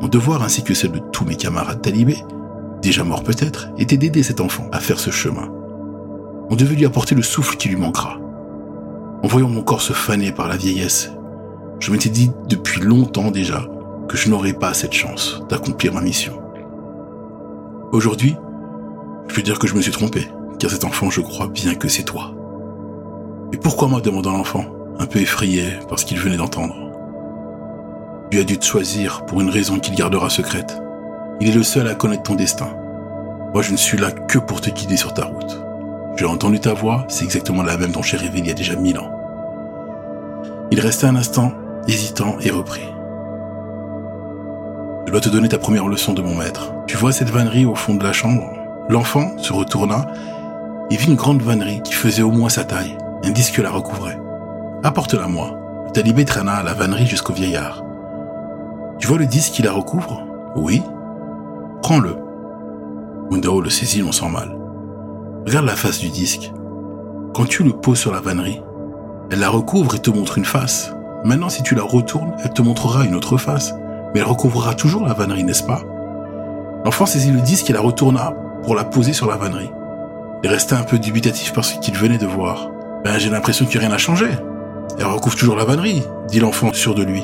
Mon 0.00 0.08
devoir 0.08 0.42
ainsi 0.42 0.62
que 0.62 0.74
celle 0.74 0.92
de 0.92 0.98
tous 0.98 1.24
mes 1.24 1.36
camarades 1.36 1.82
talibés, 1.82 2.22
déjà 2.82 3.04
morts 3.04 3.24
peut-être, 3.24 3.68
était 3.78 3.96
d'aider 3.96 4.22
cet 4.22 4.40
enfant 4.40 4.68
à 4.72 4.80
faire 4.80 4.98
ce 4.98 5.10
chemin. 5.10 5.50
On 6.50 6.56
devait 6.56 6.74
lui 6.74 6.84
apporter 6.84 7.14
le 7.14 7.22
souffle 7.22 7.56
qui 7.56 7.68
lui 7.68 7.76
manquera. 7.76 8.18
En 9.22 9.28
voyant 9.28 9.48
mon 9.48 9.62
corps 9.62 9.82
se 9.82 9.92
faner 9.92 10.32
par 10.32 10.48
la 10.48 10.56
vieillesse, 10.56 11.12
je 11.78 11.92
m'étais 11.92 12.08
dit 12.08 12.32
depuis 12.48 12.80
longtemps 12.80 13.30
déjà 13.30 13.62
que 14.08 14.16
je 14.16 14.28
n'aurais 14.28 14.52
pas 14.52 14.74
cette 14.74 14.92
chance 14.92 15.42
d'accomplir 15.48 15.94
ma 15.94 16.00
mission. 16.00 16.40
Aujourd'hui, 17.92 18.36
je 19.28 19.34
peux 19.34 19.42
dire 19.42 19.60
que 19.60 19.68
je 19.68 19.76
me 19.76 19.80
suis 19.80 19.92
trompé, 19.92 20.26
car 20.58 20.70
cet 20.70 20.84
enfant, 20.84 21.08
je 21.08 21.20
crois 21.20 21.46
bien 21.46 21.76
que 21.76 21.86
c'est 21.86 22.02
toi. 22.02 22.34
Et 23.52 23.56
pourquoi 23.56 23.86
moi 23.86 24.00
demanda 24.00 24.30
l'enfant, 24.30 24.64
un 24.98 25.06
peu 25.06 25.20
effrayé 25.20 25.78
par 25.88 26.00
ce 26.00 26.04
qu'il 26.04 26.18
venait 26.18 26.36
d'entendre? 26.36 26.74
Tu 28.32 28.40
as 28.40 28.44
dû 28.44 28.58
te 28.58 28.64
choisir 28.64 29.24
pour 29.26 29.40
une 29.40 29.50
raison 29.50 29.78
qu'il 29.78 29.94
gardera 29.94 30.28
secrète. 30.28 30.82
Il 31.40 31.48
est 31.48 31.54
le 31.54 31.62
seul 31.62 31.86
à 31.86 31.94
connaître 31.94 32.24
ton 32.24 32.34
destin. 32.34 32.70
Moi, 33.52 33.62
je 33.62 33.70
ne 33.70 33.76
suis 33.76 33.98
là 33.98 34.10
que 34.10 34.38
pour 34.38 34.60
te 34.60 34.70
guider 34.70 34.96
sur 34.96 35.14
ta 35.14 35.26
route. 35.26 35.69
J'ai 36.20 36.26
entendu 36.26 36.60
ta 36.60 36.74
voix, 36.74 37.06
c'est 37.08 37.24
exactement 37.24 37.62
la 37.62 37.78
même 37.78 37.92
dont 37.92 38.02
j'ai 38.02 38.18
rêvé 38.18 38.40
il 38.40 38.46
y 38.46 38.50
a 38.50 38.52
déjà 38.52 38.76
mille 38.76 38.98
ans. 38.98 39.10
Il 40.70 40.78
resta 40.78 41.08
un 41.08 41.16
instant, 41.16 41.52
hésitant 41.88 42.36
et 42.42 42.50
reprit. 42.50 42.86
Je 45.06 45.12
dois 45.12 45.22
te 45.22 45.30
donner 45.30 45.48
ta 45.48 45.56
première 45.56 45.88
leçon 45.88 46.12
de 46.12 46.20
mon 46.20 46.34
maître. 46.34 46.74
Tu 46.86 46.98
vois 46.98 47.12
cette 47.12 47.30
vannerie 47.30 47.64
au 47.64 47.74
fond 47.74 47.94
de 47.94 48.04
la 48.04 48.12
chambre? 48.12 48.52
L'enfant 48.90 49.38
se 49.38 49.54
retourna 49.54 50.08
et 50.90 50.96
vit 50.96 51.08
une 51.08 51.16
grande 51.16 51.40
vannerie 51.40 51.80
qui 51.84 51.94
faisait 51.94 52.20
au 52.20 52.32
moins 52.32 52.50
sa 52.50 52.64
taille. 52.64 52.98
Un 53.24 53.30
disque 53.30 53.56
la 53.56 53.70
recouvrait. 53.70 54.20
Apporte-la 54.82 55.26
moi. 55.26 55.58
Le 55.86 55.92
talibé 55.92 56.26
traîna 56.26 56.62
la 56.62 56.74
vannerie 56.74 57.06
jusqu'au 57.06 57.32
vieillard. 57.32 57.82
Tu 58.98 59.06
vois 59.06 59.16
le 59.16 59.24
disque 59.24 59.54
qui 59.54 59.62
la 59.62 59.72
recouvre? 59.72 60.22
Oui. 60.54 60.82
Prends-le. 61.80 62.14
Mundao 63.30 63.62
le 63.62 63.70
saisit 63.70 64.02
non 64.02 64.12
sans 64.12 64.28
mal. 64.28 64.59
Regarde 65.46 65.66
la 65.66 65.76
face 65.76 65.98
du 65.98 66.10
disque. 66.10 66.52
Quand 67.34 67.46
tu 67.46 67.62
le 67.62 67.72
poses 67.72 67.98
sur 67.98 68.12
la 68.12 68.20
vannerie, 68.20 68.62
elle 69.30 69.40
la 69.40 69.48
recouvre 69.48 69.94
et 69.94 69.98
te 69.98 70.10
montre 70.10 70.38
une 70.38 70.44
face. 70.44 70.92
Maintenant, 71.24 71.48
si 71.48 71.62
tu 71.62 71.74
la 71.74 71.82
retournes, 71.82 72.34
elle 72.44 72.52
te 72.52 72.62
montrera 72.62 73.04
une 73.04 73.14
autre 73.14 73.36
face. 73.38 73.74
Mais 74.12 74.20
elle 74.20 74.26
recouvrira 74.26 74.74
toujours 74.74 75.06
la 75.06 75.14
vannerie, 75.14 75.44
n'est-ce 75.44 75.62
pas? 75.62 75.82
L'enfant 76.84 77.06
saisit 77.06 77.30
le 77.30 77.40
disque 77.40 77.70
et 77.70 77.72
la 77.72 77.80
retourna 77.80 78.34
pour 78.62 78.74
la 78.74 78.84
poser 78.84 79.12
sur 79.12 79.28
la 79.28 79.36
vannerie. 79.36 79.70
Il 80.42 80.50
resta 80.50 80.78
un 80.78 80.82
peu 80.82 80.98
dubitatif 80.98 81.52
par 81.52 81.64
ce 81.64 81.78
qu'il 81.78 81.94
venait 81.94 82.18
de 82.18 82.26
voir. 82.26 82.70
Ben, 83.04 83.18
j'ai 83.18 83.30
l'impression 83.30 83.66
que 83.66 83.78
rien 83.78 83.88
n'a 83.88 83.98
changé. 83.98 84.28
Elle 84.98 85.06
recouvre 85.06 85.36
toujours 85.36 85.56
la 85.56 85.64
vannerie, 85.64 86.02
dit 86.28 86.40
l'enfant 86.40 86.72
sûr 86.72 86.94
de 86.94 87.02
lui. 87.02 87.22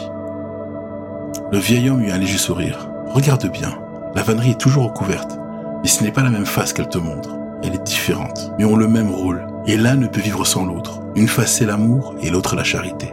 Le 1.52 1.58
vieil 1.58 1.90
homme 1.90 2.02
eut 2.02 2.12
un 2.12 2.18
léger 2.18 2.38
sourire. 2.38 2.88
Regarde 3.08 3.46
bien, 3.50 3.72
la 4.14 4.22
vannerie 4.22 4.52
est 4.52 4.60
toujours 4.60 4.84
recouverte, 4.84 5.38
mais 5.82 5.88
ce 5.88 6.02
n'est 6.02 6.12
pas 6.12 6.22
la 6.22 6.30
même 6.30 6.46
face 6.46 6.72
qu'elle 6.72 6.88
te 6.88 6.98
montre. 6.98 7.30
Elle 7.66 7.74
est 7.74 7.82
différente, 7.82 8.52
mais 8.58 8.64
ont 8.64 8.76
le 8.76 8.86
même 8.86 9.10
rôle, 9.10 9.44
et 9.66 9.76
l'un 9.76 9.96
ne 9.96 10.06
peut 10.06 10.20
vivre 10.20 10.46
sans 10.46 10.64
l'autre. 10.64 11.00
Une 11.16 11.26
face 11.26 11.56
c'est 11.56 11.66
l'amour 11.66 12.14
et 12.22 12.30
l'autre 12.30 12.54
la 12.54 12.62
charité. 12.62 13.12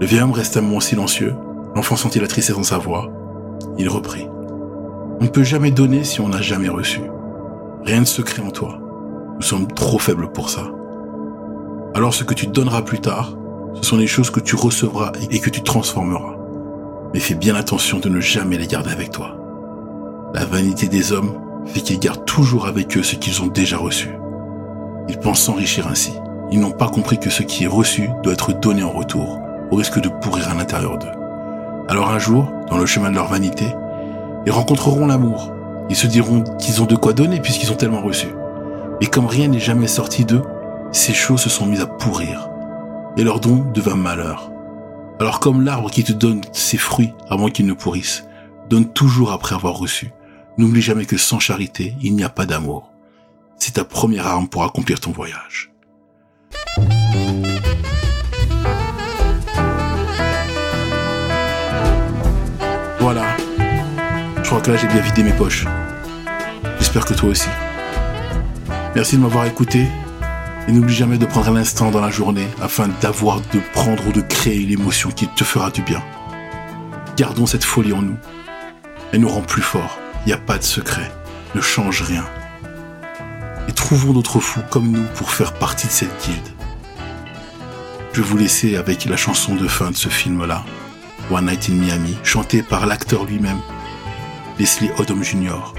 Le 0.00 0.06
vieil 0.06 0.20
homme 0.20 0.30
resta 0.30 0.60
un 0.60 0.62
moment 0.62 0.78
silencieux. 0.78 1.34
L'enfant 1.74 1.96
sentit 1.96 2.20
la 2.20 2.28
tristesse 2.28 2.54
dans 2.54 2.62
sa 2.62 2.78
voix. 2.78 3.10
Il 3.78 3.88
reprit. 3.88 4.28
On 5.20 5.24
ne 5.24 5.28
peut 5.28 5.42
jamais 5.42 5.72
donner 5.72 6.04
si 6.04 6.20
on 6.20 6.28
n'a 6.28 6.40
jamais 6.40 6.68
reçu. 6.68 7.00
Rien 7.84 8.00
de 8.00 8.06
secret 8.06 8.42
en 8.42 8.50
toi. 8.50 8.78
Nous 9.36 9.42
sommes 9.42 9.66
trop 9.66 9.98
faibles 9.98 10.30
pour 10.30 10.48
ça. 10.48 10.70
Alors 11.94 12.14
ce 12.14 12.22
que 12.22 12.34
tu 12.34 12.46
donneras 12.46 12.82
plus 12.82 13.00
tard, 13.00 13.36
ce 13.74 13.82
sont 13.82 13.96
les 13.96 14.06
choses 14.06 14.30
que 14.30 14.40
tu 14.40 14.54
recevras 14.54 15.10
et 15.30 15.40
que 15.40 15.50
tu 15.50 15.62
transformeras. 15.62 16.36
Mais 17.12 17.20
fais 17.20 17.34
bien 17.34 17.56
attention 17.56 17.98
de 17.98 18.08
ne 18.08 18.20
jamais 18.20 18.56
les 18.56 18.68
garder 18.68 18.90
avec 18.90 19.10
toi. 19.10 19.36
La 20.32 20.44
vanité 20.44 20.86
des 20.86 21.12
hommes 21.12 21.32
fait 21.66 21.80
qu'ils 21.80 21.98
gardent 21.98 22.24
toujours 22.24 22.66
avec 22.66 22.96
eux 22.96 23.02
ce 23.02 23.16
qu'ils 23.16 23.42
ont 23.42 23.46
déjà 23.46 23.76
reçu. 23.76 24.10
Ils 25.08 25.18
pensent 25.18 25.42
s'enrichir 25.42 25.86
ainsi. 25.86 26.12
Ils 26.50 26.60
n'ont 26.60 26.70
pas 26.70 26.88
compris 26.88 27.18
que 27.18 27.30
ce 27.30 27.42
qui 27.42 27.64
est 27.64 27.68
reçu 27.68 28.08
doit 28.22 28.32
être 28.32 28.52
donné 28.52 28.82
en 28.82 28.90
retour, 28.90 29.40
au 29.70 29.76
risque 29.76 30.00
de 30.00 30.08
pourrir 30.08 30.50
à 30.50 30.54
l'intérieur 30.54 30.98
d'eux. 30.98 31.08
Alors 31.88 32.10
un 32.10 32.18
jour, 32.18 32.50
dans 32.70 32.78
le 32.78 32.86
chemin 32.86 33.10
de 33.10 33.16
leur 33.16 33.28
vanité, 33.28 33.66
ils 34.46 34.52
rencontreront 34.52 35.06
l'amour. 35.06 35.52
Ils 35.90 35.96
se 35.96 36.06
diront 36.06 36.42
qu'ils 36.58 36.82
ont 36.82 36.86
de 36.86 36.96
quoi 36.96 37.12
donner 37.12 37.40
puisqu'ils 37.40 37.72
ont 37.72 37.76
tellement 37.76 38.02
reçu. 38.02 38.28
Et 39.00 39.06
comme 39.06 39.26
rien 39.26 39.48
n'est 39.48 39.58
jamais 39.58 39.86
sorti 39.86 40.24
d'eux, 40.24 40.42
ces 40.92 41.12
choses 41.12 41.40
se 41.40 41.50
sont 41.50 41.66
mises 41.66 41.82
à 41.82 41.86
pourrir. 41.86 42.48
Et 43.16 43.24
leur 43.24 43.40
don 43.40 43.64
devint 43.74 43.96
malheur. 43.96 44.50
Alors 45.20 45.40
comme 45.40 45.62
l'arbre 45.62 45.90
qui 45.90 46.04
te 46.04 46.12
donne 46.12 46.40
ses 46.52 46.78
fruits 46.78 47.14
avant 47.28 47.48
qu'ils 47.48 47.66
ne 47.66 47.72
pourrissent, 47.72 48.26
donne 48.68 48.86
toujours 48.86 49.32
après 49.32 49.54
avoir 49.54 49.76
reçu, 49.76 50.12
n'oublie 50.58 50.82
jamais 50.82 51.04
que 51.04 51.16
sans 51.16 51.38
charité, 51.38 51.94
il 52.02 52.14
n'y 52.14 52.24
a 52.24 52.28
pas 52.28 52.46
d'amour. 52.46 52.90
C'est 53.58 53.74
ta 53.74 53.84
première 53.84 54.26
arme 54.26 54.48
pour 54.48 54.64
accomplir 54.64 55.00
ton 55.00 55.10
voyage. 55.10 55.72
Voilà. 63.00 63.36
Je 64.42 64.48
crois 64.48 64.60
que 64.60 64.70
là 64.70 64.76
j'ai 64.76 64.88
bien 64.88 65.00
vidé 65.00 65.22
mes 65.22 65.32
poches. 65.32 65.66
J'espère 66.78 67.04
que 67.04 67.14
toi 67.14 67.30
aussi. 67.30 67.48
Merci 68.94 69.16
de 69.16 69.22
m'avoir 69.22 69.46
écouté 69.46 69.86
et 70.68 70.72
n'oublie 70.72 70.94
jamais 70.94 71.18
de 71.18 71.26
prendre 71.26 71.48
un 71.48 71.56
instant 71.56 71.90
dans 71.90 72.00
la 72.00 72.10
journée 72.10 72.46
afin 72.62 72.88
d'avoir, 73.00 73.40
de 73.52 73.60
prendre 73.72 74.06
ou 74.06 74.12
de 74.12 74.20
créer 74.20 74.60
l'émotion 74.60 75.10
qui 75.10 75.26
te 75.26 75.44
fera 75.44 75.70
du 75.70 75.82
bien. 75.82 76.02
Gardons 77.16 77.46
cette 77.46 77.64
folie 77.64 77.92
en 77.92 78.02
nous. 78.02 78.16
Elle 79.12 79.20
nous 79.20 79.28
rend 79.28 79.42
plus 79.42 79.62
forts. 79.62 79.98
Il 80.24 80.28
n'y 80.28 80.32
a 80.32 80.38
pas 80.38 80.56
de 80.56 80.62
secret. 80.62 81.12
Ne 81.54 81.60
change 81.60 82.02
rien. 82.02 82.24
Et 83.68 83.72
trouvons 83.72 84.12
d'autres 84.12 84.40
fous 84.40 84.62
comme 84.70 84.90
nous 84.90 85.04
pour 85.14 85.30
faire 85.30 85.52
partie 85.54 85.86
de 85.86 85.92
cette 85.92 86.24
guilde. 86.24 86.48
Je 88.14 88.22
vous 88.22 88.36
laisser 88.36 88.76
avec 88.76 89.04
la 89.04 89.16
chanson 89.16 89.54
de 89.54 89.68
fin 89.68 89.90
de 89.90 89.96
ce 89.96 90.08
film-là, 90.08 90.64
One 91.30 91.46
Night 91.46 91.68
in 91.68 91.74
Miami, 91.74 92.16
chantée 92.22 92.62
par 92.62 92.86
l'acteur 92.86 93.24
lui-même, 93.24 93.58
Leslie 94.58 94.90
Odom 94.98 95.22
Jr. 95.22 95.74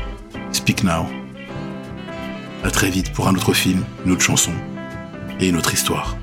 Speak 0.51 0.83
Now. 0.83 1.07
À 2.63 2.71
très 2.71 2.89
vite 2.89 3.13
pour 3.13 3.27
un 3.27 3.35
autre 3.35 3.53
film, 3.53 3.83
une 4.05 4.11
autre 4.11 4.23
chanson 4.23 4.51
et 5.39 5.47
une 5.49 5.57
autre 5.57 5.73
histoire. 5.73 6.17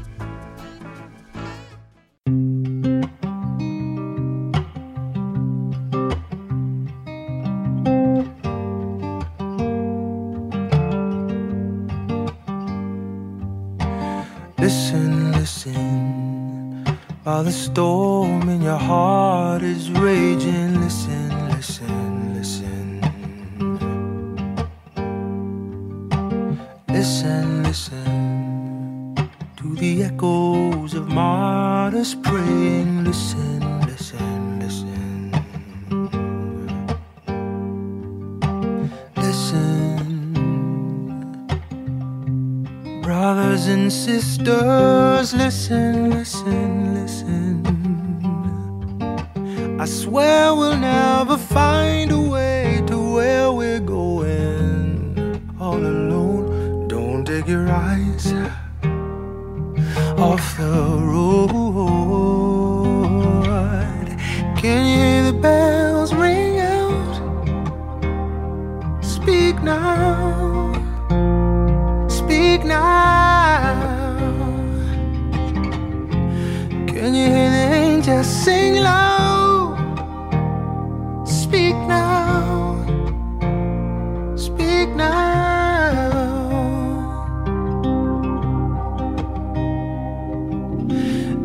Storm 17.63 18.49
in 18.49 18.61
your 18.61 18.83
heart 18.91 19.63
is 19.63 19.89
raging. 19.93 20.81
Listen, 20.81 21.31
listen, 21.51 22.35
listen. 22.35 23.01
Listen, 26.89 27.63
listen 27.63 29.15
to 29.59 29.77
the 29.77 30.03
echoes 30.03 30.95
of 30.95 31.07
martyrs 31.09 32.17
praying. 32.17 33.05
Listen, 33.05 33.61
listen, 33.87 34.59
listen. 34.59 35.31
Listen. 39.17 39.83
Brothers 43.03 43.67
and 43.69 43.93
sisters, 43.93 45.33
listen, 45.35 45.92
Now. 72.65 73.75
Can 76.87 77.15
you 77.15 77.27
hear 77.27 77.51
the 77.51 77.67
angels 77.75 78.27
sing 78.27 78.77
loud? 78.77 79.77
Speak 81.27 81.75
now. 81.89 82.85
Speak 84.37 84.89
now. 84.95 85.43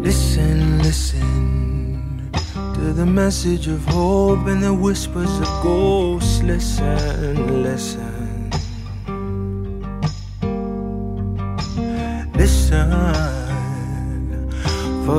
Listen, 0.04 0.78
listen 0.84 2.32
to 2.76 2.94
the 2.94 3.06
message 3.06 3.68
of 3.68 3.84
hope 3.86 4.46
and 4.48 4.62
the 4.62 4.74
whispers 4.74 5.40
of 5.40 5.64
ghosts. 5.64 6.44
Listen. 6.44 7.64
Listen, 7.64 8.17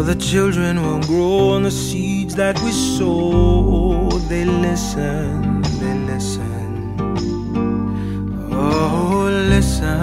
The 0.04 0.14
children 0.14 0.80
will 0.80 1.00
grow 1.00 1.50
on 1.50 1.64
the 1.64 1.70
seeds 1.70 2.34
that 2.36 2.58
we 2.62 2.70
sow. 2.70 4.08
They 4.28 4.44
listen, 4.46 5.60
they 5.80 5.94
listen. 6.10 6.96
Oh, 8.50 9.28
listen. 9.50 9.98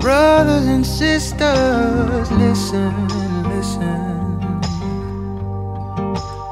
Brothers 0.00 0.66
and 0.66 0.84
sisters, 0.84 2.30
listen, 2.32 2.92
listen. 3.48 4.38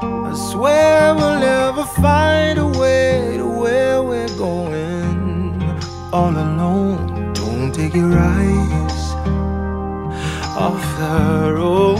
I 0.01 0.33
swear 0.51 1.13
we'll 1.13 1.39
never 1.39 1.83
find 2.01 2.57
a 2.57 2.67
way 2.67 3.35
to 3.37 3.45
where 3.45 4.01
we're 4.01 4.35
going 4.37 5.61
all 6.11 6.31
alone. 6.31 7.33
Don't 7.33 7.71
take 7.75 7.93
it 7.93 8.01
right 8.01 8.84
her. 10.95 11.57
Oh. 11.57 11.94